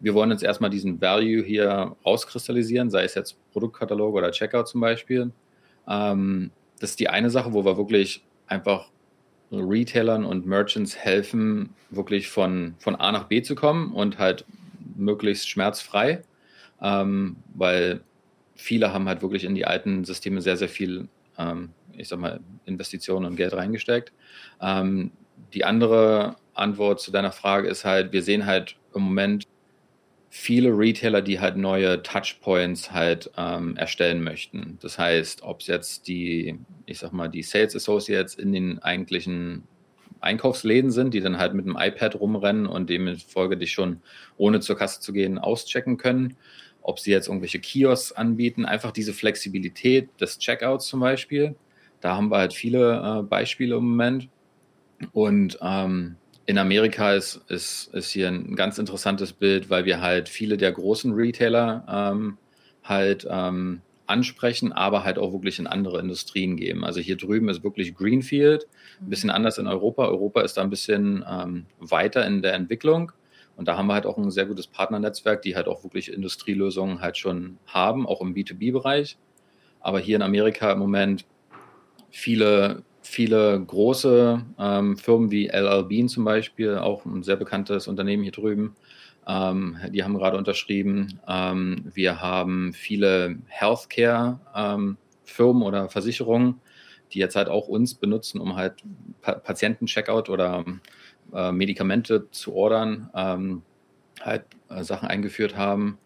wir 0.00 0.14
wollen 0.14 0.30
jetzt 0.30 0.42
erstmal 0.42 0.70
diesen 0.70 1.00
Value 1.00 1.42
hier 1.42 1.96
rauskristallisieren, 2.04 2.90
sei 2.90 3.04
es 3.04 3.14
jetzt 3.14 3.38
Produktkatalog 3.52 4.14
oder 4.14 4.30
Checkout 4.30 4.68
zum 4.68 4.80
Beispiel. 4.80 5.32
Ähm, 5.88 6.50
das 6.80 6.90
ist 6.90 7.00
die 7.00 7.08
eine 7.08 7.30
Sache, 7.30 7.52
wo 7.52 7.64
wir 7.64 7.76
wirklich 7.76 8.24
einfach 8.46 8.90
Retailern 9.50 10.24
und 10.24 10.46
Merchants 10.46 10.96
helfen, 10.96 11.70
wirklich 11.90 12.28
von, 12.28 12.74
von 12.78 12.96
A 12.96 13.12
nach 13.12 13.24
B 13.24 13.42
zu 13.42 13.54
kommen 13.54 13.92
und 13.92 14.18
halt 14.18 14.44
möglichst 14.96 15.48
schmerzfrei, 15.48 16.22
ähm, 16.82 17.36
weil 17.54 18.02
viele 18.54 18.92
haben 18.92 19.08
halt 19.08 19.22
wirklich 19.22 19.44
in 19.44 19.54
die 19.54 19.66
alten 19.66 20.04
Systeme 20.04 20.40
sehr, 20.40 20.56
sehr 20.56 20.68
viel, 20.68 21.08
ähm, 21.38 21.70
ich 21.92 22.08
sag 22.08 22.18
mal, 22.18 22.40
Investitionen 22.66 23.26
und 23.26 23.36
Geld 23.36 23.54
reingesteckt. 23.54 24.12
Ähm, 24.60 25.12
die 25.52 25.64
andere 25.64 26.36
Antwort 26.54 27.00
zu 27.00 27.10
deiner 27.10 27.32
Frage 27.32 27.68
ist 27.68 27.84
halt, 27.84 28.12
wir 28.12 28.22
sehen 28.22 28.46
halt 28.46 28.76
im 28.94 29.02
Moment 29.02 29.46
viele 30.36 30.76
Retailer, 30.76 31.22
die 31.22 31.38
halt 31.38 31.56
neue 31.56 32.02
Touchpoints 32.02 32.90
halt 32.90 33.30
ähm, 33.36 33.76
erstellen 33.76 34.20
möchten. 34.20 34.78
Das 34.82 34.98
heißt, 34.98 35.44
ob 35.44 35.60
es 35.60 35.68
jetzt 35.68 36.08
die, 36.08 36.58
ich 36.86 36.98
sag 36.98 37.12
mal, 37.12 37.28
die 37.28 37.44
Sales 37.44 37.76
Associates 37.76 38.34
in 38.34 38.50
den 38.50 38.80
eigentlichen 38.80 39.62
Einkaufsläden 40.20 40.90
sind, 40.90 41.14
die 41.14 41.20
dann 41.20 41.38
halt 41.38 41.54
mit 41.54 41.66
dem 41.66 41.76
iPad 41.78 42.16
rumrennen 42.16 42.66
und 42.66 42.90
demzufolge 42.90 43.56
dich 43.56 43.70
schon 43.70 44.02
ohne 44.36 44.58
zur 44.58 44.76
Kasse 44.76 45.00
zu 45.00 45.12
gehen 45.12 45.38
auschecken 45.38 45.98
können. 45.98 46.36
Ob 46.82 46.98
sie 46.98 47.12
jetzt 47.12 47.28
irgendwelche 47.28 47.60
Kiosks 47.60 48.10
anbieten, 48.10 48.64
einfach 48.64 48.90
diese 48.90 49.12
Flexibilität 49.12 50.08
des 50.20 50.40
Checkouts 50.40 50.88
zum 50.88 50.98
Beispiel. 50.98 51.54
Da 52.00 52.16
haben 52.16 52.32
wir 52.32 52.38
halt 52.38 52.54
viele 52.54 53.20
äh, 53.20 53.22
Beispiele 53.22 53.76
im 53.76 53.84
Moment. 53.84 54.28
Und 55.12 55.58
ähm, 55.62 56.16
in 56.46 56.58
Amerika 56.58 57.12
ist, 57.12 57.40
ist, 57.48 57.92
ist 57.94 58.10
hier 58.10 58.28
ein 58.28 58.54
ganz 58.54 58.78
interessantes 58.78 59.32
Bild, 59.32 59.70
weil 59.70 59.84
wir 59.84 60.00
halt 60.00 60.28
viele 60.28 60.56
der 60.56 60.72
großen 60.72 61.12
Retailer 61.12 61.84
ähm, 61.88 62.38
halt 62.82 63.26
ähm, 63.30 63.80
ansprechen, 64.06 64.72
aber 64.72 65.04
halt 65.04 65.18
auch 65.18 65.32
wirklich 65.32 65.58
in 65.58 65.66
andere 65.66 65.98
Industrien 66.00 66.56
geben. 66.56 66.84
Also 66.84 67.00
hier 67.00 67.16
drüben 67.16 67.48
ist 67.48 67.64
wirklich 67.64 67.94
Greenfield, 67.94 68.66
ein 69.00 69.08
bisschen 69.08 69.30
anders 69.30 69.58
in 69.58 69.66
Europa. 69.66 70.04
Europa 70.06 70.42
ist 70.42 70.56
da 70.56 70.62
ein 70.62 70.70
bisschen 70.70 71.24
ähm, 71.28 71.66
weiter 71.78 72.26
in 72.26 72.42
der 72.42 72.54
Entwicklung. 72.54 73.12
Und 73.56 73.68
da 73.68 73.78
haben 73.78 73.86
wir 73.86 73.94
halt 73.94 74.04
auch 74.04 74.18
ein 74.18 74.30
sehr 74.30 74.46
gutes 74.46 74.66
Partnernetzwerk, 74.66 75.40
die 75.42 75.56
halt 75.56 75.68
auch 75.68 75.84
wirklich 75.84 76.12
Industrielösungen 76.12 77.00
halt 77.00 77.16
schon 77.16 77.58
haben, 77.66 78.06
auch 78.06 78.20
im 78.20 78.34
B2B-Bereich. 78.34 79.16
Aber 79.80 80.00
hier 80.00 80.16
in 80.16 80.22
Amerika 80.22 80.72
im 80.72 80.80
Moment 80.80 81.24
viele 82.10 82.82
viele 83.04 83.60
große 83.60 84.42
ähm, 84.58 84.96
Firmen 84.96 85.30
wie 85.30 85.46
LL 85.48 85.84
Bean 85.84 86.08
zum 86.08 86.24
Beispiel, 86.24 86.78
auch 86.78 87.04
ein 87.04 87.22
sehr 87.22 87.36
bekanntes 87.36 87.86
Unternehmen 87.86 88.22
hier 88.22 88.32
drüben, 88.32 88.74
ähm, 89.26 89.76
die 89.90 90.02
haben 90.04 90.14
gerade 90.14 90.36
unterschrieben. 90.36 91.20
Ähm, 91.28 91.84
wir 91.92 92.20
haben 92.20 92.72
viele 92.72 93.36
Healthcare-Firmen 93.46 94.96
ähm, 95.62 95.62
oder 95.62 95.88
Versicherungen, 95.88 96.60
die 97.12 97.18
jetzt 97.18 97.36
halt 97.36 97.48
auch 97.48 97.68
uns 97.68 97.94
benutzen, 97.94 98.40
um 98.40 98.56
halt 98.56 98.82
pa 99.22 99.32
Patienten-Checkout 99.34 100.28
oder 100.28 100.64
äh, 101.32 101.52
Medikamente 101.52 102.30
zu 102.30 102.54
ordern, 102.54 103.10
ähm, 103.14 103.62
halt 104.20 104.44
äh, 104.68 104.82
Sachen 104.82 105.08
eingeführt 105.08 105.56
haben. 105.56 105.98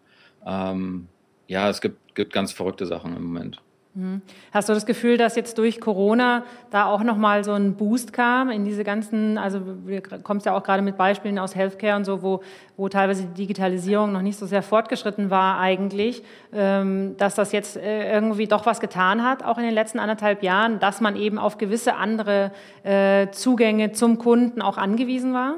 Ähm, 0.45 1.07
ja, 1.47 1.69
es 1.69 1.81
gibt, 1.81 2.15
gibt 2.15 2.33
ganz 2.33 2.51
verrückte 2.51 2.85
Sachen 2.85 3.15
im 3.15 3.23
Moment. 3.23 3.61
Mhm. 3.99 4.21
Hast 4.53 4.69
du 4.69 4.73
das 4.73 4.85
Gefühl, 4.85 5.17
dass 5.17 5.35
jetzt 5.35 5.57
durch 5.57 5.81
Corona 5.81 6.45
da 6.71 6.85
auch 6.85 7.03
nochmal 7.03 7.43
so 7.43 7.51
ein 7.51 7.75
Boost 7.75 8.13
kam 8.13 8.49
in 8.49 8.63
diese 8.63 8.85
ganzen, 8.85 9.37
also 9.37 9.59
du 9.59 10.01
kommst 10.23 10.45
ja 10.45 10.55
auch 10.55 10.63
gerade 10.63 10.81
mit 10.81 10.95
Beispielen 10.95 11.37
aus 11.37 11.53
Healthcare 11.53 11.97
und 11.97 12.05
so, 12.05 12.23
wo, 12.23 12.41
wo 12.77 12.87
teilweise 12.87 13.23
die 13.23 13.33
Digitalisierung 13.41 14.13
noch 14.13 14.21
nicht 14.21 14.39
so 14.39 14.45
sehr 14.45 14.63
fortgeschritten 14.63 15.29
war 15.29 15.59
eigentlich, 15.59 16.23
ähm, 16.53 17.17
dass 17.17 17.35
das 17.35 17.51
jetzt 17.51 17.75
äh, 17.75 18.13
irgendwie 18.13 18.47
doch 18.47 18.65
was 18.65 18.79
getan 18.79 19.21
hat, 19.23 19.43
auch 19.43 19.57
in 19.57 19.65
den 19.65 19.73
letzten 19.73 19.99
anderthalb 19.99 20.43
Jahren, 20.43 20.79
dass 20.79 21.01
man 21.01 21.17
eben 21.17 21.37
auf 21.37 21.57
gewisse 21.57 21.95
andere 21.95 22.51
äh, 22.83 23.27
Zugänge 23.31 23.91
zum 23.91 24.17
Kunden 24.17 24.61
auch 24.61 24.77
angewiesen 24.77 25.33
war? 25.33 25.55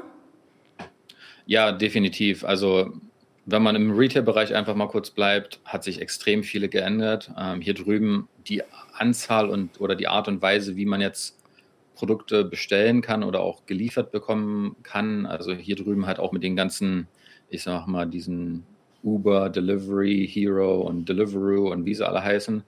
Ja, 1.46 1.70
definitiv. 1.70 2.44
Also 2.44 2.92
wenn 3.44 3.62
man 3.62 3.74
im 3.74 3.96
Retail-Bereich 3.96 4.54
einfach 4.54 4.74
mal 4.74 4.88
kurz 4.88 5.10
bleibt, 5.10 5.60
hat 5.64 5.82
sich 5.82 6.00
extrem 6.00 6.44
viele 6.44 6.68
geändert. 6.68 7.30
Ähm, 7.38 7.60
hier 7.60 7.74
drüben 7.74 8.28
die 8.48 8.62
Anzahl 8.94 9.48
und 9.48 9.80
oder 9.80 9.94
die 9.94 10.08
Art 10.08 10.28
und 10.28 10.42
Weise, 10.42 10.76
wie 10.76 10.86
man 10.86 11.00
jetzt 11.00 11.38
Produkte 11.94 12.44
bestellen 12.44 13.02
kann 13.02 13.22
oder 13.22 13.40
auch 13.40 13.66
geliefert 13.66 14.10
bekommen 14.10 14.76
kann. 14.82 15.26
Also 15.26 15.52
hier 15.54 15.76
drüben 15.76 16.06
halt 16.06 16.18
auch 16.18 16.32
mit 16.32 16.42
den 16.42 16.56
ganzen, 16.56 17.08
ich 17.48 17.62
sag 17.62 17.86
mal, 17.86 18.06
diesen 18.06 18.66
Uber, 19.02 19.50
Delivery, 19.50 20.28
Hero 20.30 20.80
und 20.80 21.08
Deliveroo 21.08 21.70
und 21.70 21.84
wie 21.84 21.94
sie 21.94 22.06
alle 22.06 22.22
heißen, 22.22 22.62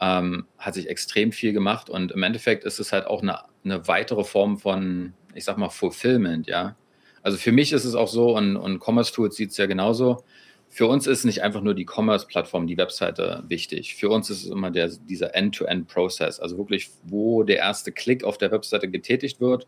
ähm, 0.00 0.46
hat 0.58 0.74
sich 0.74 0.88
extrem 0.88 1.32
viel 1.32 1.52
gemacht. 1.52 1.88
Und 1.90 2.12
im 2.12 2.22
Endeffekt 2.22 2.64
ist 2.64 2.78
es 2.78 2.92
halt 2.92 3.06
auch 3.06 3.22
eine, 3.22 3.40
eine 3.64 3.86
weitere 3.88 4.24
Form 4.24 4.58
von, 4.58 5.14
ich 5.34 5.44
sag 5.44 5.58
mal, 5.58 5.70
Fulfillment, 5.70 6.46
ja. 6.46 6.76
Also 7.22 7.38
für 7.38 7.52
mich 7.52 7.72
ist 7.72 7.84
es 7.84 7.96
auch 7.96 8.08
so 8.08 8.36
und, 8.36 8.56
und 8.56 8.80
Commerce 8.80 9.12
Tools 9.12 9.34
sieht 9.34 9.50
es 9.50 9.56
ja 9.56 9.66
genauso. 9.66 10.22
Für 10.68 10.86
uns 10.86 11.06
ist 11.06 11.24
nicht 11.24 11.42
einfach 11.42 11.62
nur 11.62 11.74
die 11.74 11.86
Commerce-Plattform, 11.86 12.66
die 12.66 12.76
Webseite 12.76 13.44
wichtig. 13.48 13.94
Für 13.94 14.10
uns 14.10 14.28
ist 14.28 14.44
es 14.44 14.50
immer 14.50 14.70
der, 14.70 14.88
dieser 14.88 15.34
End-to-End-Prozess, 15.34 16.38
also 16.38 16.58
wirklich, 16.58 16.90
wo 17.04 17.44
der 17.44 17.56
erste 17.58 17.92
Klick 17.92 18.24
auf 18.24 18.36
der 18.36 18.50
Webseite 18.50 18.88
getätigt 18.88 19.40
wird, 19.40 19.66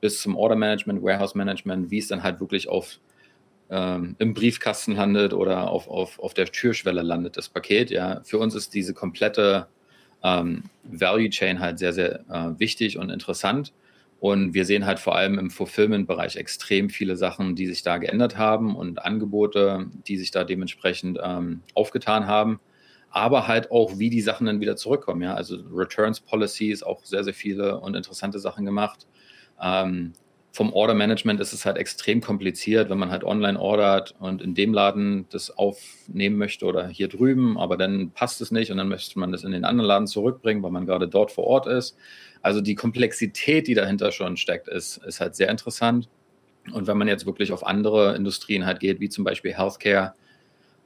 bis 0.00 0.22
zum 0.22 0.36
Order-Management, 0.36 1.02
Warehouse-Management, 1.02 1.90
wie 1.90 1.98
es 1.98 2.08
dann 2.08 2.22
halt 2.22 2.40
wirklich 2.40 2.68
auf, 2.68 2.98
ähm, 3.70 4.16
im 4.18 4.34
Briefkasten 4.34 4.94
landet 4.94 5.34
oder 5.34 5.70
auf, 5.70 5.88
auf, 5.88 6.18
auf 6.20 6.32
der 6.32 6.46
Türschwelle 6.46 7.02
landet, 7.02 7.36
das 7.36 7.48
Paket. 7.48 7.90
Ja. 7.90 8.20
Für 8.24 8.38
uns 8.38 8.54
ist 8.54 8.72
diese 8.74 8.94
komplette 8.94 9.66
ähm, 10.22 10.64
Value 10.84 11.30
Chain 11.30 11.60
halt 11.60 11.78
sehr, 11.78 11.92
sehr 11.92 12.20
äh, 12.30 12.58
wichtig 12.58 12.98
und 12.98 13.10
interessant. 13.10 13.72
Und 14.18 14.54
wir 14.54 14.64
sehen 14.64 14.86
halt 14.86 14.98
vor 14.98 15.14
allem 15.14 15.38
im 15.38 15.50
Fulfillment-Bereich 15.50 16.36
extrem 16.36 16.88
viele 16.88 17.16
Sachen, 17.16 17.54
die 17.54 17.66
sich 17.66 17.82
da 17.82 17.98
geändert 17.98 18.38
haben 18.38 18.74
und 18.74 19.04
Angebote, 19.04 19.90
die 20.06 20.16
sich 20.16 20.30
da 20.30 20.44
dementsprechend 20.44 21.18
ähm, 21.22 21.60
aufgetan 21.74 22.26
haben. 22.26 22.60
Aber 23.10 23.46
halt 23.46 23.70
auch, 23.70 23.98
wie 23.98 24.10
die 24.10 24.22
Sachen 24.22 24.46
dann 24.46 24.60
wieder 24.60 24.76
zurückkommen. 24.76 25.22
Ja? 25.22 25.34
Also 25.34 25.56
Returns 25.72 26.20
Policies, 26.20 26.82
auch 26.82 27.04
sehr, 27.04 27.24
sehr 27.24 27.34
viele 27.34 27.78
und 27.80 27.94
interessante 27.94 28.38
Sachen 28.38 28.64
gemacht. 28.64 29.06
Ähm, 29.62 30.12
vom 30.56 30.72
Order 30.72 30.94
Management 30.94 31.38
ist 31.38 31.52
es 31.52 31.66
halt 31.66 31.76
extrem 31.76 32.22
kompliziert, 32.22 32.88
wenn 32.88 32.96
man 32.96 33.10
halt 33.10 33.24
online 33.24 33.60
ordert 33.60 34.14
und 34.20 34.40
in 34.40 34.54
dem 34.54 34.72
Laden 34.72 35.26
das 35.28 35.50
aufnehmen 35.50 36.38
möchte 36.38 36.64
oder 36.64 36.88
hier 36.88 37.08
drüben, 37.08 37.58
aber 37.58 37.76
dann 37.76 38.10
passt 38.12 38.40
es 38.40 38.50
nicht 38.50 38.70
und 38.70 38.78
dann 38.78 38.88
möchte 38.88 39.18
man 39.18 39.32
das 39.32 39.44
in 39.44 39.52
den 39.52 39.66
anderen 39.66 39.86
Laden 39.86 40.06
zurückbringen, 40.06 40.62
weil 40.62 40.70
man 40.70 40.86
gerade 40.86 41.08
dort 41.08 41.30
vor 41.30 41.44
Ort 41.44 41.66
ist. 41.66 41.94
Also 42.40 42.62
die 42.62 42.74
Komplexität, 42.74 43.66
die 43.66 43.74
dahinter 43.74 44.12
schon 44.12 44.38
steckt, 44.38 44.66
ist, 44.66 44.96
ist 45.04 45.20
halt 45.20 45.36
sehr 45.36 45.50
interessant. 45.50 46.08
Und 46.72 46.86
wenn 46.86 46.96
man 46.96 47.06
jetzt 47.06 47.26
wirklich 47.26 47.52
auf 47.52 47.66
andere 47.66 48.16
Industrien 48.16 48.64
halt 48.64 48.80
geht, 48.80 48.98
wie 48.98 49.10
zum 49.10 49.24
Beispiel 49.24 49.52
Healthcare, 49.52 50.14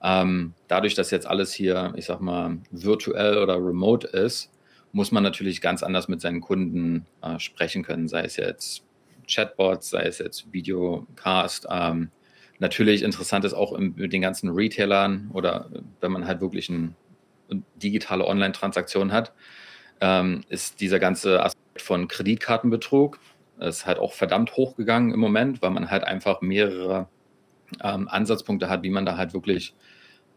ähm, 0.02 0.52
dadurch, 0.66 0.94
dass 0.96 1.12
jetzt 1.12 1.28
alles 1.28 1.52
hier, 1.52 1.92
ich 1.94 2.06
sag 2.06 2.20
mal, 2.20 2.58
virtuell 2.72 3.38
oder 3.38 3.54
remote 3.54 4.08
ist, 4.08 4.50
muss 4.90 5.12
man 5.12 5.22
natürlich 5.22 5.60
ganz 5.60 5.84
anders 5.84 6.08
mit 6.08 6.20
seinen 6.20 6.40
Kunden 6.40 7.06
äh, 7.22 7.38
sprechen 7.38 7.84
können, 7.84 8.08
sei 8.08 8.22
es 8.22 8.34
jetzt 8.34 8.82
Chatbots, 9.30 9.90
sei 9.90 10.02
es 10.02 10.18
jetzt 10.18 10.52
Videocast. 10.52 11.66
Ähm, 11.70 12.10
natürlich 12.58 13.02
interessant 13.02 13.44
ist 13.44 13.54
auch 13.54 13.72
im, 13.72 13.94
mit 13.96 14.12
den 14.12 14.22
ganzen 14.22 14.50
Retailern 14.50 15.30
oder 15.32 15.70
wenn 16.00 16.12
man 16.12 16.26
halt 16.26 16.40
wirklich 16.40 16.68
eine 16.70 16.94
digitale 17.76 18.26
Online-Transaktion 18.26 19.12
hat, 19.12 19.32
ähm, 20.00 20.42
ist 20.48 20.80
dieser 20.80 20.98
ganze 20.98 21.42
Aspekt 21.42 21.82
von 21.82 22.08
Kreditkartenbetrug 22.08 23.18
ist 23.60 23.86
halt 23.86 23.98
auch 23.98 24.12
verdammt 24.12 24.56
hochgegangen 24.56 25.12
im 25.12 25.20
Moment, 25.20 25.62
weil 25.62 25.70
man 25.70 25.90
halt 25.90 26.04
einfach 26.04 26.40
mehrere 26.40 27.08
ähm, 27.82 28.08
Ansatzpunkte 28.08 28.68
hat, 28.68 28.82
wie 28.82 28.90
man 28.90 29.06
da 29.06 29.16
halt 29.16 29.34
wirklich 29.34 29.74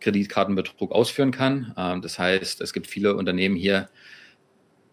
Kreditkartenbetrug 0.02 0.92
ausführen 0.92 1.32
kann. 1.32 1.74
Ähm, 1.78 2.02
das 2.02 2.20
heißt, 2.20 2.62
es 2.62 2.74
gibt 2.74 2.88
viele 2.88 3.16
Unternehmen 3.16 3.56
hier, 3.56 3.90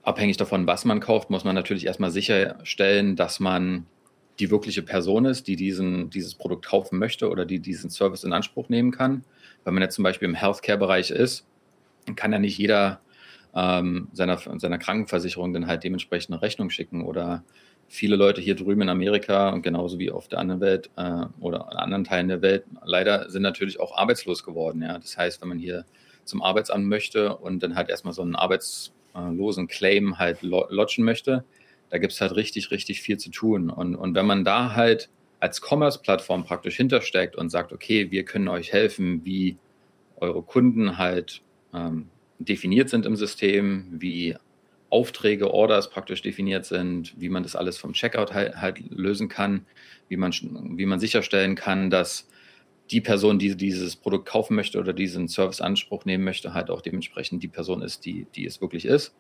abhängig 0.03 0.37
davon, 0.37 0.67
was 0.67 0.85
man 0.85 1.01
kauft, 1.01 1.31
muss 1.31 1.45
man 1.45 1.55
natürlich 1.55 1.87
erstmal 1.87 2.11
sicherstellen, 2.11 3.17
dass 3.17 3.41
man 3.41 3.87
die 4.39 4.51
wirkliche 4.51 4.83
Person 4.83 5.27
ist, 5.27 5.47
die 5.47 5.57
diesen, 5.57 6.11
dieses 6.11 6.35
Produkt 6.35 6.65
kaufen 6.65 6.99
möchte 6.99 7.29
oder 7.29 7.45
die 7.45 7.61
diesen 7.61 7.91
Service 7.91 8.25
in 8.25 8.33
Anspruch 8.33 8.69
nehmen 8.69 8.91
kann. 8.91 9.25
Wenn 9.65 9.75
man 9.75 9.83
jetzt 9.83 9.95
zum 9.95 10.05
Beispiel 10.05 10.29
im 10.29 10.35
Healthcare-Bereich 10.35 11.11
ist, 11.11 11.47
kann 12.17 12.33
ja 12.33 12.39
nicht 12.39 12.57
jeder 12.57 13.01
ähm, 13.55 14.09
seiner, 14.13 14.39
seiner 14.39 14.79
Krankenversicherung 14.79 15.53
dann 15.53 15.67
halt 15.67 15.85
dementsprechend 15.85 16.33
eine 16.33 16.43
Rechnung 16.43 16.71
schicken 16.71 17.05
oder 17.05 17.45
viele 17.89 18.17
Leute 18.17 18.41
hier 18.41 18.55
drüben 18.55 18.83
in 18.83 18.89
Amerika 18.89 19.51
und 19.51 19.63
genauso 19.63 19.99
wie 19.99 20.11
auf 20.11 20.29
der 20.29 20.39
anderen 20.39 20.61
Welt 20.61 20.91
äh, 20.97 21.27
oder 21.41 21.69
in 21.73 21.77
anderen 21.77 22.05
Teilen 22.05 22.29
der 22.29 22.41
Welt 22.41 22.65
leider 22.85 23.29
sind 23.29 23.43
natürlich 23.43 23.81
auch 23.81 23.97
arbeitslos 23.97 24.45
geworden. 24.45 24.81
Ja? 24.81 24.99
Das 24.99 25.19
heißt, 25.19 25.43
wenn 25.43 25.49
man 25.49 25.59
hier 25.59 25.85
zum 26.25 26.43
Arbeitsamt 26.43 26.87
möchte 26.87 27.37
und 27.37 27.63
dann 27.63 27.75
halt 27.75 27.91
erstmal 27.91 28.15
so 28.15 28.23
einen 28.23 28.37
arbeitslosen 29.13 29.69
Claim 29.69 30.19
halt 30.19 30.43
lodgen 30.43 31.05
möchte, 31.05 31.45
da 31.91 31.99
gibt 31.99 32.13
es 32.13 32.21
halt 32.21 32.37
richtig, 32.37 32.71
richtig 32.71 33.03
viel 33.03 33.19
zu 33.19 33.31
tun. 33.31 33.71
Und, 33.71 33.97
und 33.97 34.15
wenn 34.15 34.27
man 34.27 34.45
da 34.45 34.75
halt 34.75 35.11
als 35.41 35.61
Commerce-Plattform 35.61 36.45
praktisch 36.45 36.77
hintersteckt 36.77 37.35
und 37.37 37.51
sagt, 37.51 37.73
okay, 37.73 38.11
wir 38.11 38.25
können 38.25 38.49
euch 38.49 38.73
helfen, 38.73 39.25
wie 39.25 39.57
eure 40.17 40.43
Kunden 40.43 40.99
halt 40.99 41.43
ähm, 41.75 42.09
definiert 42.39 42.91
sind 42.91 43.07
im 43.07 43.17
System, 43.17 43.87
wie 43.99 44.37
Aufträge, 44.91 45.53
Orders 45.53 45.89
praktisch 45.89 46.21
definiert 46.21 46.67
sind, 46.67 47.15
wie 47.19 47.29
man 47.29 47.43
das 47.43 47.57
alles 47.57 47.79
vom 47.79 47.93
Checkout 47.93 48.35
halt, 48.35 48.57
halt, 48.57 48.79
lösen 48.91 49.29
kann, 49.29 49.67
wie 50.09 50.17
man, 50.17 50.33
wie 50.77 50.87
man 50.87 51.01
sicherstellen 51.01 51.55
kann, 51.55 51.91
dass 51.91 52.29
die 52.91 53.01
Person, 53.01 53.39
die 53.39 53.57
dieses 53.57 53.97
Produkt 53.97 54.29
kaufen 54.29 54.57
möchte 54.57 54.79
oder 54.79 54.93
diesen 54.93 55.29
Service 55.29 55.61
Anspruch 55.61 56.05
nehmen 56.05 56.25
möchte, 56.25 56.55
halt 56.55 56.71
auch 56.71 56.81
dementsprechend 56.81 57.43
die 57.43 57.49
Person 57.49 57.83
ist, 57.83 58.05
die, 58.05 58.27
die 58.35 58.47
es 58.47 58.61
wirklich 58.61 58.85
ist. 58.85 59.15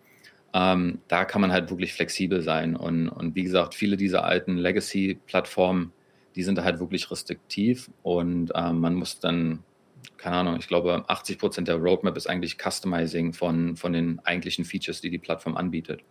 Ähm, 0.52 0.98
da 1.09 1.24
kann 1.24 1.40
man 1.40 1.52
halt 1.52 1.70
wirklich 1.70 1.92
flexibel 1.92 2.42
sein. 2.42 2.74
Und, 2.74 3.09
und 3.09 3.37
wie 3.37 3.44
gesagt, 3.44 3.74
viele 3.74 3.96
dieser 3.96 4.24
alten 4.24 4.56
Legacy-Plattformen, 4.56 5.92
die 6.35 6.42
sind 6.42 6.59
da 6.59 6.64
halt 6.64 6.80
wirklich 6.80 7.11
restriktiv 7.11 7.90
und 8.02 8.52
ähm, 8.54 8.80
man 8.80 8.94
muss 8.94 9.20
dann 9.20 9.64
keine 10.16 10.37
Ahnung, 10.37 10.56
ich 10.59 10.68
glaube, 10.68 11.04
80 11.09 11.38
Prozent 11.38 11.68
der 11.68 11.76
Roadmap 11.76 12.16
ist 12.16 12.28
eigentlich 12.28 12.56
Customizing 12.59 13.33
von, 13.33 13.76
von 13.76 13.92
den 13.92 14.20
eigentlichen 14.24 14.64
Features, 14.64 15.00
die 15.00 15.11
die 15.11 15.18
Plattform 15.18 15.56
anbietet. 15.56 16.02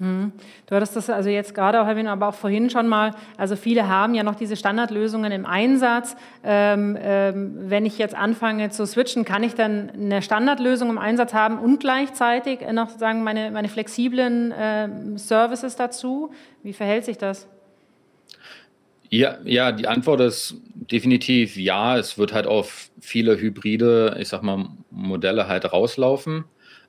Hm. 0.00 0.32
Du 0.66 0.76
hattest 0.76 0.94
das 0.94 1.10
also 1.10 1.28
jetzt 1.28 1.54
gerade 1.54 1.82
auch 1.82 1.86
erwähnt, 1.86 2.08
aber 2.08 2.28
auch 2.28 2.34
vorhin 2.34 2.70
schon 2.70 2.86
mal. 2.86 3.12
Also 3.36 3.56
viele 3.56 3.88
haben 3.88 4.14
ja 4.14 4.22
noch 4.22 4.36
diese 4.36 4.56
Standardlösungen 4.56 5.32
im 5.32 5.44
Einsatz. 5.44 6.14
Ähm, 6.44 6.96
ähm, 7.00 7.56
wenn 7.62 7.84
ich 7.84 7.98
jetzt 7.98 8.14
anfange 8.14 8.70
zu 8.70 8.86
switchen, 8.86 9.24
kann 9.24 9.42
ich 9.42 9.54
dann 9.54 9.90
eine 9.90 10.22
Standardlösung 10.22 10.88
im 10.88 10.98
Einsatz 10.98 11.34
haben 11.34 11.58
und 11.58 11.80
gleichzeitig 11.80 12.60
noch 12.72 12.90
sagen 12.90 13.24
meine, 13.24 13.50
meine 13.50 13.68
flexiblen 13.68 14.52
äh, 14.52 14.88
Services 15.16 15.74
dazu? 15.74 16.30
Wie 16.62 16.72
verhält 16.72 17.04
sich 17.04 17.18
das? 17.18 17.48
Ja, 19.10 19.38
ja, 19.44 19.72
die 19.72 19.88
Antwort 19.88 20.20
ist 20.20 20.56
definitiv 20.74 21.56
ja. 21.56 21.96
Es 21.96 22.18
wird 22.18 22.32
halt 22.32 22.46
auf 22.46 22.90
viele 23.00 23.38
hybride, 23.38 24.16
ich 24.20 24.28
sag 24.28 24.42
mal, 24.42 24.66
Modelle 24.90 25.48
halt 25.48 25.72
rauslaufen. 25.72 26.44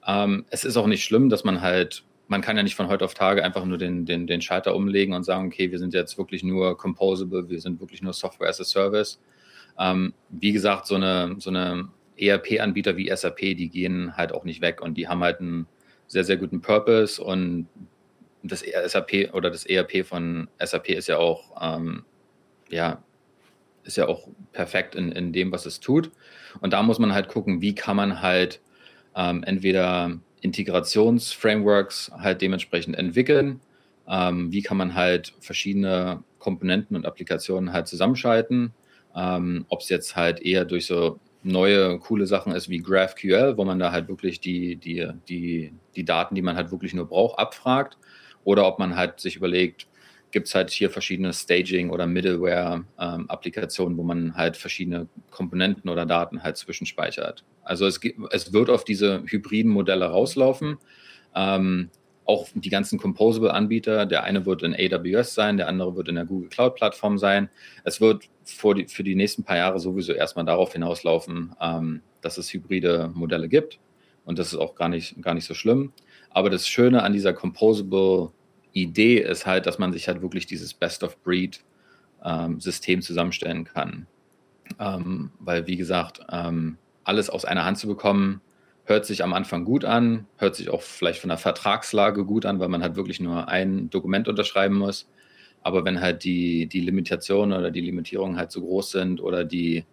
Ähm, 0.06 0.46
es 0.50 0.64
ist 0.64 0.78
auch 0.78 0.88
nicht 0.88 1.04
schlimm, 1.04 1.30
dass 1.30 1.44
man 1.44 1.62
halt, 1.62 2.04
man 2.30 2.42
kann 2.42 2.56
ja 2.56 2.64
nicht 2.64 2.76
von 2.76 2.88
heute 2.88 3.06
auf 3.06 3.16
Tage 3.16 3.44
einfach 3.44 3.66
nur 3.66 3.80
den, 3.80 4.06
den, 4.06 4.28
den 4.28 4.40
Schalter 4.42 4.76
umlegen 4.76 5.16
und 5.16 5.24
sagen, 5.24 5.48
okay, 5.48 5.72
wir 5.72 5.80
sind 5.80 5.96
jetzt 5.96 6.18
wirklich 6.18 6.44
nur 6.44 6.78
composable, 6.78 7.50
wir 7.50 7.60
sind 7.60 7.82
wirklich 7.82 8.04
nur 8.04 8.14
Software 8.14 8.48
as 8.48 8.62
a 8.62 8.64
Service. 8.64 9.20
Ähm, 9.80 10.14
wie 10.30 10.52
gesagt, 10.52 10.86
so 10.86 10.96
eine, 10.96 11.36
so 11.40 11.50
eine 11.50 11.90
ERP-Anbieter 12.18 12.98
wie 12.98 13.10
SAP, 13.14 13.40
die 13.40 13.70
gehen 13.70 14.16
halt 14.16 14.32
auch 14.32 14.44
nicht 14.44 14.62
weg 14.62 14.80
und 14.82 14.96
die 14.96 15.08
haben 15.08 15.24
halt 15.24 15.40
einen 15.40 15.66
sehr, 16.06 16.24
sehr 16.24 16.38
guten 16.38 16.62
Purpose 16.62 17.22
und 17.22 17.68
das 18.44 18.64
SAP 18.86 19.34
oder 19.34 19.50
das 19.50 19.66
ERP 19.66 20.06
von 20.06 20.50
SAP 20.64 20.90
ist 20.90 21.08
ja 21.08 21.18
auch, 21.18 21.52
ähm, 21.60 22.06
ja, 22.70 23.04
ist 23.84 23.98
ja 23.98 24.08
auch 24.08 24.28
perfekt 24.52 24.94
in, 24.94 25.12
in 25.12 25.34
dem, 25.34 25.52
was 25.52 25.66
es 25.66 25.80
tut. 25.80 26.12
Und 26.62 26.74
da 26.74 26.84
muss 26.84 27.00
man 27.00 27.14
halt 27.14 27.28
gucken, 27.28 27.62
wie 27.62 27.74
kann 27.74 27.96
man 27.96 28.22
halt 28.22 28.62
ähm, 29.16 29.44
entweder 29.44 30.20
Integrationsframeworks 30.42 32.12
halt 32.18 32.42
dementsprechend 32.42 32.96
entwickeln. 32.98 33.62
Ähm, 34.08 34.52
wie 34.52 34.62
kann 34.62 34.78
man 34.78 34.96
halt 34.96 35.34
verschiedene 35.40 36.24
Komponenten 36.40 36.96
und 36.96 37.06
Applikationen 37.06 37.74
halt 37.74 37.88
zusammenschalten? 37.88 38.74
Ähm, 39.16 39.66
Ob 39.70 39.82
es 39.82 39.90
jetzt 39.90 40.16
halt 40.16 40.42
eher 40.42 40.66
durch 40.66 40.86
so 40.86 41.20
neue, 41.44 42.00
coole 42.00 42.26
Sachen 42.26 42.54
ist 42.54 42.70
wie 42.70 42.80
GraphQL, 42.80 43.58
wo 43.58 43.66
man 43.66 43.80
da 43.80 43.92
halt 43.92 44.08
wirklich 44.08 44.40
die, 44.40 44.76
die, 44.76 45.08
die, 45.28 45.74
die 45.96 46.06
Daten, 46.06 46.36
die 46.36 46.42
man 46.42 46.56
halt 46.56 46.72
wirklich 46.72 46.94
nur 46.94 47.08
braucht, 47.08 47.40
abfragt. 47.40 47.98
Oder 48.44 48.66
ob 48.68 48.80
man 48.80 48.96
halt 48.96 49.20
sich 49.20 49.36
überlegt, 49.36 49.88
gibt 50.32 50.48
es 50.48 50.56
halt 50.56 50.70
hier 50.70 50.90
verschiedene 50.90 51.34
Staging- 51.34 51.90
oder 51.90 52.06
Middleware-Applikationen, 52.08 53.94
ähm, 53.94 53.98
wo 53.98 54.04
man 54.04 54.36
halt 54.36 54.58
verschiedene 54.58 55.08
Komponenten 55.32 55.90
oder 55.90 56.06
Daten 56.06 56.44
halt 56.44 56.58
zwischenspeichert. 56.58 57.44
Also 57.64 57.86
es, 57.86 58.00
es 58.32 58.54
wird 58.54 58.70
auf 58.70 58.84
diese 58.84 59.24
hybriden 59.26 59.72
Modelle 59.72 60.06
rauslaufen. 60.06 60.78
Ähm, 61.36 61.90
auch 62.26 62.48
die 62.54 62.70
ganzen 62.70 63.00
Composable-Anbieter, 63.00 64.06
der 64.06 64.24
eine 64.24 64.46
wird 64.46 64.62
in 64.62 64.76
AWS 64.76 65.34
sein, 65.34 65.58
der 65.58 65.68
andere 65.68 65.96
wird 65.96 66.10
in 66.10 66.16
der 66.16 66.26
Google 66.26 66.50
Cloud-Plattform 66.50 67.18
sein. 67.18 67.50
Es 67.84 68.02
wird 68.02 68.30
die, 68.76 68.88
für 68.88 69.04
die 69.04 69.16
nächsten 69.16 69.44
paar 69.44 69.58
Jahre 69.58 69.80
sowieso 69.80 70.14
erstmal 70.14 70.46
darauf 70.46 70.74
hinauslaufen, 70.74 71.56
ähm, 71.60 72.02
dass 72.22 72.38
es 72.38 72.54
hybride 72.54 73.10
Modelle 73.16 73.50
gibt. 73.50 73.80
Und 74.26 74.38
das 74.38 74.54
ist 74.54 74.60
auch 74.60 74.76
gar 74.76 74.90
nicht, 74.90 75.20
gar 75.24 75.34
nicht 75.34 75.46
so 75.46 75.56
schlimm. 75.56 75.92
Aber 76.30 76.52
das 76.52 76.68
Schöne 76.68 77.02
an 77.02 77.14
dieser 77.14 77.34
Composable-Idee 78.74 79.20
ist 79.20 79.46
halt, 79.46 79.66
dass 79.66 79.80
man 79.80 79.94
sich 79.94 80.08
halt 80.08 80.22
wirklich 80.22 80.46
dieses 80.46 80.74
Best-of-Breed-System 80.74 83.00
ähm, 83.00 83.02
zusammenstellen 83.02 83.66
kann. 83.66 84.08
Ähm, 84.80 85.32
weil, 85.40 85.68
wie 85.68 85.78
gesagt, 85.78 86.22
ähm, 86.32 86.78
alles 87.04 87.30
aus 87.30 87.46
einer 87.46 87.66
Hand 87.66 87.80
zu 87.80 87.88
bekommen, 87.88 88.42
hört 88.86 89.06
sich 89.06 89.24
am 89.24 89.34
Anfang 89.34 89.66
gut 89.66 89.86
an, 89.86 90.26
hört 90.38 90.56
sich 90.56 90.70
auch 90.70 90.82
vielleicht 90.82 91.20
von 91.20 91.30
der 91.30 91.38
Vertragslage 91.38 92.26
gut 92.26 92.46
an, 92.46 92.60
weil 92.60 92.70
man 92.70 92.82
halt 92.82 92.96
wirklich 92.96 93.20
nur 93.20 93.48
ein 93.48 93.90
Dokument 93.90 94.28
unterschreiben 94.28 94.78
muss. 94.78 95.10
Aber 95.62 95.86
wenn 95.86 96.02
halt 96.02 96.24
die, 96.24 96.68
die 96.68 96.82
Limitationen 96.82 97.58
oder 97.58 97.72
die 97.72 97.82
Limitierungen 97.82 98.38
halt 98.38 98.52
zu 98.52 98.62
groß 98.62 98.92
sind 98.92 99.22
oder 99.22 99.44
die, 99.44 99.86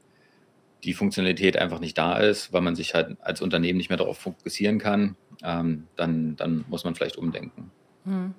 die 0.84 0.94
Funktionalität 0.94 1.56
einfach 1.56 1.80
nicht 1.80 1.98
da 1.98 2.18
ist, 2.18 2.52
weil 2.52 2.60
man 2.60 2.76
sich 2.76 2.94
halt 2.94 3.16
als 3.20 3.42
Unternehmen 3.42 3.76
nicht 3.76 3.88
mehr 3.88 3.98
darauf 3.98 4.18
fokussieren 4.18 4.78
kann, 4.78 5.16
ähm, 5.42 5.88
dann, 5.96 6.36
dann 6.36 6.64
muss 6.68 6.84
man 6.84 6.94
vielleicht 6.94 7.16
umdenken. 7.16 7.72
Hm. 8.04 8.34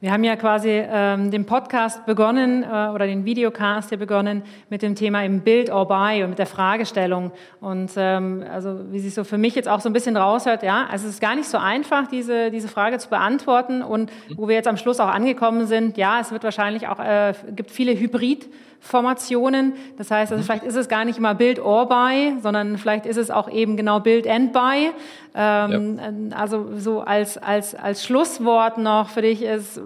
Wir 0.00 0.12
haben 0.12 0.24
ja 0.24 0.36
quasi 0.36 0.70
ähm, 0.70 1.30
den 1.30 1.46
Podcast 1.46 2.06
begonnen 2.06 2.62
äh, 2.62 2.66
oder 2.66 3.06
den 3.06 3.24
Videocast 3.24 3.90
hier 3.90 3.98
begonnen 3.98 4.42
mit 4.68 4.82
dem 4.82 4.94
Thema 4.94 5.24
im 5.24 5.40
Build 5.40 5.70
or 5.70 5.86
Buy 5.86 6.22
und 6.22 6.30
mit 6.30 6.38
der 6.38 6.46
Fragestellung. 6.46 7.32
Und 7.60 7.90
ähm, 7.96 8.44
also 8.50 8.92
wie 8.92 8.98
sich 8.98 9.14
so 9.14 9.24
für 9.24 9.38
mich 9.38 9.54
jetzt 9.54 9.68
auch 9.68 9.80
so 9.80 9.88
ein 9.88 9.92
bisschen 9.92 10.16
raushört, 10.16 10.62
ja, 10.62 10.86
also 10.90 11.06
es 11.06 11.14
ist 11.14 11.20
gar 11.20 11.34
nicht 11.34 11.48
so 11.48 11.58
einfach, 11.58 12.06
diese, 12.08 12.50
diese 12.50 12.68
Frage 12.68 12.98
zu 12.98 13.08
beantworten. 13.08 13.82
Und 13.82 14.10
wo 14.36 14.48
wir 14.48 14.54
jetzt 14.54 14.68
am 14.68 14.76
Schluss 14.76 15.00
auch 15.00 15.08
angekommen 15.08 15.66
sind, 15.66 15.96
ja, 15.96 16.20
es 16.20 16.32
wird 16.32 16.44
wahrscheinlich 16.44 16.88
auch, 16.88 16.98
äh, 16.98 17.34
gibt 17.54 17.70
viele 17.70 17.92
Hybrid- 17.92 18.48
Formationen. 18.80 19.74
Das 19.98 20.10
heißt, 20.10 20.32
also 20.32 20.42
vielleicht 20.42 20.64
ist 20.64 20.74
es 20.74 20.88
gar 20.88 21.04
nicht 21.04 21.18
immer 21.18 21.34
Build 21.34 21.60
or 21.60 21.88
Buy, 21.88 22.34
sondern 22.42 22.78
vielleicht 22.78 23.06
ist 23.06 23.18
es 23.18 23.30
auch 23.30 23.50
eben 23.50 23.76
genau 23.76 24.00
Build 24.00 24.26
and 24.26 24.52
Buy. 24.52 24.90
Ähm, 25.34 25.98
ja. 25.98 26.36
Also 26.36 26.76
so 26.76 27.00
als, 27.00 27.38
als, 27.38 27.74
als 27.74 28.04
Schlusswort 28.04 28.78
noch 28.78 29.10
für 29.10 29.22
dich 29.22 29.42
ist, 29.42 29.80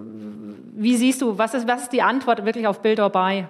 wie 0.75 0.95
siehst 0.95 1.21
du, 1.21 1.37
was 1.37 1.53
ist, 1.53 1.67
was 1.67 1.83
ist 1.83 1.93
die 1.93 2.01
Antwort 2.01 2.45
wirklich 2.45 2.67
auf 2.67 2.81
Build 2.81 2.99
or 2.99 3.09
Buy? 3.09 3.45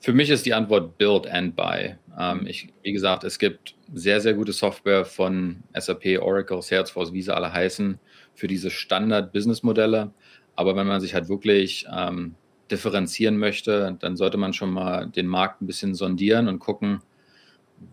Für 0.00 0.12
mich 0.12 0.28
ist 0.28 0.44
die 0.44 0.52
Antwort 0.52 0.98
Build 0.98 1.26
and 1.28 1.56
Buy. 1.56 1.94
Ähm, 2.18 2.46
ich, 2.46 2.68
wie 2.82 2.92
gesagt, 2.92 3.24
es 3.24 3.38
gibt 3.38 3.74
sehr, 3.94 4.20
sehr 4.20 4.34
gute 4.34 4.52
Software 4.52 5.04
von 5.04 5.62
SAP, 5.72 6.20
Oracle, 6.20 6.60
Salesforce, 6.60 7.12
wie 7.12 7.22
sie 7.22 7.34
alle 7.34 7.52
heißen, 7.52 7.98
für 8.34 8.46
diese 8.46 8.70
Standard-Business-Modelle. 8.70 10.10
Aber 10.56 10.76
wenn 10.76 10.86
man 10.86 11.00
sich 11.00 11.14
halt 11.14 11.28
wirklich 11.28 11.86
ähm, 11.90 12.34
differenzieren 12.70 13.36
möchte, 13.36 13.96
dann 14.00 14.16
sollte 14.16 14.38
man 14.38 14.52
schon 14.52 14.70
mal 14.70 15.06
den 15.08 15.26
Markt 15.26 15.60
ein 15.60 15.66
bisschen 15.66 15.94
sondieren 15.94 16.48
und 16.48 16.58
gucken, 16.58 17.02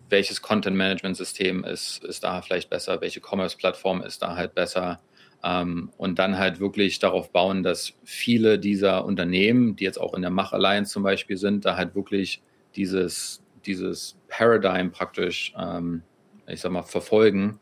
welches 0.08 0.42
Content-Management-System 0.42 1.64
ist, 1.64 2.04
ist 2.04 2.24
da 2.24 2.40
vielleicht 2.42 2.70
besser, 2.70 3.00
welche 3.00 3.20
Commerce-Plattform 3.20 4.02
ist 4.02 4.22
da 4.22 4.36
halt 4.36 4.54
besser. 4.54 5.00
Ähm, 5.44 5.90
und 5.96 6.18
dann 6.18 6.38
halt 6.38 6.60
wirklich 6.60 6.98
darauf 7.00 7.32
bauen, 7.32 7.62
dass 7.62 7.94
viele 8.04 8.58
dieser 8.58 9.04
Unternehmen, 9.04 9.76
die 9.76 9.84
jetzt 9.84 10.00
auch 10.00 10.14
in 10.14 10.22
der 10.22 10.30
Mach 10.30 10.52
Alliance 10.52 10.92
zum 10.92 11.02
Beispiel 11.02 11.36
sind, 11.36 11.64
da 11.64 11.76
halt 11.76 11.94
wirklich 11.94 12.42
dieses, 12.76 13.42
dieses 13.66 14.16
Paradigm 14.28 14.92
praktisch, 14.92 15.52
ähm, 15.58 16.02
ich 16.46 16.60
sag 16.60 16.72
mal, 16.72 16.82
verfolgen, 16.82 17.58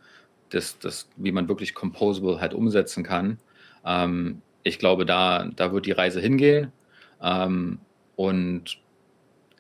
das, 0.50 0.78
das, 0.78 1.08
wie 1.16 1.32
man 1.32 1.48
wirklich 1.48 1.74
Composable 1.74 2.40
halt 2.40 2.54
umsetzen 2.54 3.02
kann. 3.02 3.38
Ähm, 3.84 4.42
ich 4.62 4.78
glaube, 4.78 5.06
da, 5.06 5.48
da 5.56 5.72
wird 5.72 5.86
die 5.86 5.92
Reise 5.92 6.20
hingehen. 6.20 6.72
Ähm, 7.22 7.78
und 8.16 8.78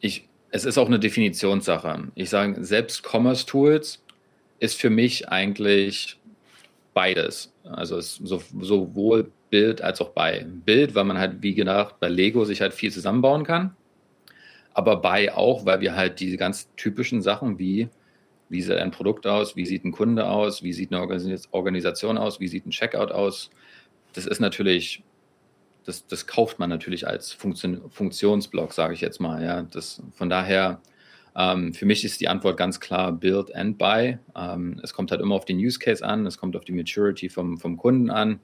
ich, 0.00 0.28
es 0.50 0.64
ist 0.64 0.78
auch 0.78 0.86
eine 0.86 0.98
Definitionssache. 0.98 2.08
Ich 2.14 2.30
sage, 2.30 2.64
selbst 2.64 3.04
Commerce 3.04 3.46
Tools 3.46 4.02
ist 4.58 4.78
für 4.80 4.90
mich 4.90 5.28
eigentlich 5.28 6.18
beides. 6.94 7.52
Also 7.64 7.96
es 7.96 8.16
so, 8.16 8.42
sowohl 8.60 9.30
Bild 9.50 9.82
als 9.82 10.00
auch 10.00 10.10
bei 10.10 10.46
Bild, 10.64 10.94
weil 10.94 11.04
man 11.04 11.18
halt, 11.18 11.42
wie 11.42 11.54
gedacht, 11.54 11.96
bei 12.00 12.08
Lego 12.08 12.44
sich 12.44 12.60
halt 12.60 12.72
viel 12.72 12.92
zusammenbauen 12.92 13.44
kann. 13.44 13.74
Aber 14.72 14.96
bei 14.96 15.34
auch, 15.34 15.66
weil 15.66 15.80
wir 15.80 15.96
halt 15.96 16.20
diese 16.20 16.36
ganz 16.36 16.68
typischen 16.76 17.22
Sachen 17.22 17.58
wie, 17.58 17.88
wie 18.48 18.62
sieht 18.62 18.76
ein 18.76 18.90
Produkt 18.90 19.26
aus, 19.26 19.56
wie 19.56 19.66
sieht 19.66 19.84
ein 19.84 19.92
Kunde 19.92 20.28
aus, 20.28 20.62
wie 20.62 20.72
sieht 20.72 20.92
eine 20.92 21.02
Organisation 21.50 22.18
aus, 22.18 22.40
wie 22.40 22.48
sieht 22.48 22.66
ein 22.66 22.70
Checkout 22.70 23.12
aus, 23.12 23.50
das 24.12 24.26
ist 24.26 24.40
natürlich 24.40 25.02
das, 25.84 26.06
das 26.06 26.26
kauft 26.26 26.58
man 26.58 26.70
natürlich 26.70 27.06
als 27.06 27.32
Funktion, 27.32 27.90
Funktionsblock, 27.90 28.72
sage 28.72 28.94
ich 28.94 29.00
jetzt 29.00 29.20
mal. 29.20 29.42
Ja, 29.42 29.62
das, 29.62 30.02
von 30.14 30.28
daher, 30.28 30.80
ähm, 31.36 31.74
für 31.74 31.86
mich 31.86 32.04
ist 32.04 32.20
die 32.20 32.28
Antwort 32.28 32.56
ganz 32.56 32.80
klar 32.80 33.12
Build 33.12 33.54
and 33.54 33.78
Buy. 33.78 34.18
Ähm, 34.36 34.80
es 34.82 34.92
kommt 34.92 35.10
halt 35.10 35.20
immer 35.20 35.34
auf 35.34 35.44
den 35.44 35.58
Use 35.58 35.78
Case 35.78 36.04
an, 36.04 36.26
es 36.26 36.38
kommt 36.38 36.56
auf 36.56 36.64
die 36.64 36.72
Maturity 36.72 37.28
vom, 37.28 37.58
vom 37.58 37.76
Kunden 37.76 38.10
an 38.10 38.40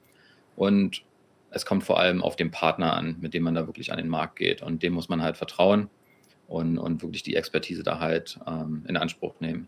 und 0.55 1.03
es 1.51 1.65
kommt 1.65 1.83
vor 1.83 1.99
allem 1.99 2.21
auf 2.21 2.35
den 2.35 2.51
Partner 2.51 2.95
an, 2.95 3.17
mit 3.19 3.33
dem 3.33 3.43
man 3.43 3.55
da 3.55 3.67
wirklich 3.67 3.91
an 3.91 3.97
den 3.97 4.09
Markt 4.09 4.37
geht. 4.37 4.61
Und 4.61 4.83
dem 4.83 4.93
muss 4.93 5.09
man 5.09 5.21
halt 5.21 5.37
vertrauen 5.37 5.89
und, 6.47 6.77
und 6.77 7.01
wirklich 7.01 7.23
die 7.23 7.35
Expertise 7.35 7.83
da 7.83 7.99
halt 7.99 8.39
ähm, 8.47 8.83
in 8.87 8.97
Anspruch 8.97 9.39
nehmen. 9.39 9.67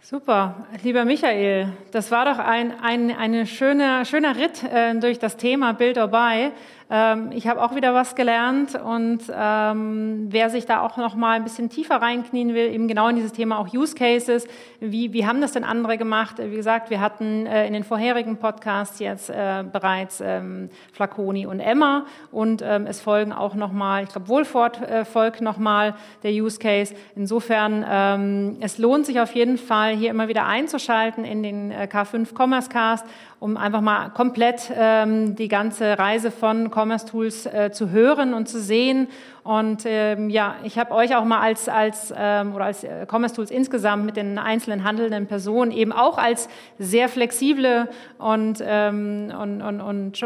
Super, 0.00 0.66
lieber 0.84 1.04
Michael, 1.04 1.72
das 1.90 2.10
war 2.12 2.24
doch 2.24 2.38
ein, 2.38 2.72
ein 2.80 3.10
eine 3.14 3.46
schöne, 3.46 4.06
schöner 4.06 4.36
Ritt 4.36 4.62
äh, 4.62 4.94
durch 4.94 5.18
das 5.18 5.36
Thema 5.36 5.72
Build 5.74 5.98
or 5.98 6.06
Buy. 6.06 6.52
Ähm, 6.90 7.32
ich 7.32 7.46
habe 7.46 7.62
auch 7.62 7.74
wieder 7.74 7.92
was 7.92 8.14
gelernt 8.14 8.74
und 8.74 9.20
ähm, 9.30 10.28
wer 10.30 10.48
sich 10.48 10.64
da 10.64 10.80
auch 10.80 10.96
noch 10.96 11.14
mal 11.14 11.32
ein 11.32 11.44
bisschen 11.44 11.68
tiefer 11.68 11.96
reinknien 11.96 12.54
will, 12.54 12.72
eben 12.72 12.88
genau 12.88 13.08
in 13.08 13.16
dieses 13.16 13.32
Thema 13.32 13.58
auch 13.58 13.72
Use 13.74 13.94
Cases, 13.94 14.46
wie, 14.80 15.12
wie 15.12 15.26
haben 15.26 15.42
das 15.42 15.52
denn 15.52 15.64
andere 15.64 15.98
gemacht? 15.98 16.36
Wie 16.38 16.56
gesagt, 16.56 16.88
wir 16.88 17.00
hatten 17.00 17.44
äh, 17.44 17.66
in 17.66 17.74
den 17.74 17.84
vorherigen 17.84 18.38
Podcasts 18.38 19.00
jetzt 19.00 19.28
äh, 19.28 19.64
bereits 19.70 20.22
ähm, 20.24 20.70
Flaconi 20.92 21.44
und 21.44 21.60
Emma 21.60 22.06
und 22.32 22.62
ähm, 22.64 22.86
es 22.86 23.02
folgen 23.02 23.34
auch 23.34 23.54
noch 23.54 23.72
mal, 23.72 24.04
ich 24.04 24.08
glaube 24.08 24.28
Wohlfort 24.28 24.80
äh, 24.80 25.04
folgt 25.04 25.42
noch 25.42 25.58
mal 25.58 25.94
der 26.22 26.32
Use 26.32 26.58
Case. 26.58 26.94
Insofern, 27.14 27.84
ähm, 27.86 28.56
es 28.60 28.78
lohnt 28.78 29.04
sich 29.04 29.20
auf 29.20 29.34
jeden 29.34 29.58
Fall, 29.58 29.94
hier 29.94 30.08
immer 30.08 30.28
wieder 30.28 30.46
einzuschalten 30.46 31.26
in 31.26 31.42
den 31.42 31.70
äh, 31.70 31.86
K5 31.90 32.34
Commerce 32.34 32.70
Cast 32.70 33.04
um 33.40 33.56
einfach 33.56 33.80
mal 33.80 34.10
komplett 34.10 34.70
ähm, 34.74 35.36
die 35.36 35.48
ganze 35.48 35.98
Reise 35.98 36.30
von 36.30 36.70
Commerce 36.78 37.06
Tools 37.06 37.46
äh, 37.46 37.70
zu 37.72 37.90
hören 37.90 38.34
und 38.34 38.48
zu 38.48 38.60
sehen. 38.60 39.08
Und 39.42 39.82
ähm, 39.84 40.30
ja, 40.30 40.56
ich 40.62 40.78
habe 40.78 40.92
euch 40.92 41.16
auch 41.16 41.24
mal 41.24 41.40
als, 41.40 41.68
als 41.68 42.12
ähm, 42.16 42.54
oder 42.54 42.66
als 42.66 42.84
äh, 42.84 43.06
Commerce 43.10 43.34
Tools 43.34 43.50
insgesamt 43.50 44.04
mit 44.04 44.16
den 44.16 44.38
einzelnen 44.38 44.84
handelnden 44.84 45.26
Personen 45.26 45.72
eben 45.72 45.92
auch 45.92 46.18
als 46.18 46.48
sehr 46.78 47.08
flexible 47.08 47.88
und, 48.18 48.62
ähm, 48.64 49.32
und, 49.40 49.62
und, 49.62 49.80
und 49.80 50.20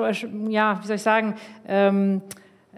ja, 0.49 0.79
wie 0.83 0.87
soll 0.87 0.97
ich 0.97 1.03
sagen, 1.03 1.35
ähm, 1.67 2.23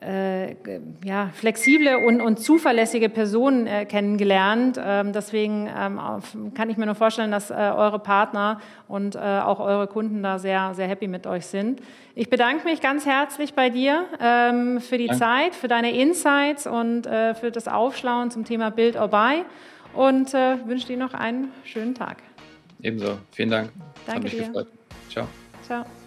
äh, 0.05 0.57
ja, 1.05 1.31
flexible 1.33 1.99
und, 1.99 2.21
und 2.21 2.39
zuverlässige 2.39 3.09
Personen 3.09 3.67
äh, 3.67 3.87
kennengelernt. 3.87 4.79
Ähm, 4.83 5.13
deswegen 5.13 5.69
ähm, 5.69 6.01
kann 6.55 6.71
ich 6.71 6.77
mir 6.77 6.87
nur 6.87 6.95
vorstellen, 6.95 7.31
dass 7.31 7.51
äh, 7.51 7.55
eure 7.55 7.99
Partner 7.99 8.61
und 8.89 9.17
äh, 9.17 9.19
auch 9.19 9.61
eure 9.61 9.87
Kunden 9.87 10.23
da 10.23 10.39
sehr, 10.39 10.75
sehr 10.75 10.87
happy 10.89 11.09
mit 11.09 11.27
euch 11.27 11.47
sind. 11.47 11.81
Ich 12.15 12.31
bedanke 12.31 12.65
mich 12.65 12.81
ganz 12.81 13.07
herzlich 13.07 13.55
bei 13.55 13.71
dir 13.71 14.05
ähm, 14.21 14.81
für 14.81 14.99
die 14.99 15.07
Danke. 15.07 15.21
Zeit, 15.21 15.55
für 15.55 15.69
deine 15.69 15.93
Insights 15.93 16.67
und 16.67 17.07
äh, 17.07 17.35
für 17.35 17.51
das 17.51 17.69
Aufschlauen 17.69 18.31
zum 18.31 18.45
Thema 18.45 18.71
Build 18.71 18.97
or 18.97 19.09
Buy 19.09 19.45
und 19.95 20.35
äh, 20.35 20.57
wünsche 20.67 20.87
dir 20.87 20.97
noch 20.97 21.15
einen 21.15 21.51
schönen 21.65 21.95
Tag. 21.95 22.19
Ebenso. 22.83 23.19
Vielen 23.33 23.51
Dank. 23.51 23.71
Danke 24.07 24.15
Hat 24.15 24.23
mich 24.23 24.33
dir. 24.33 24.47
gefreut. 24.47 24.69
Ciao. 25.11 25.27
Ciao. 25.63 26.04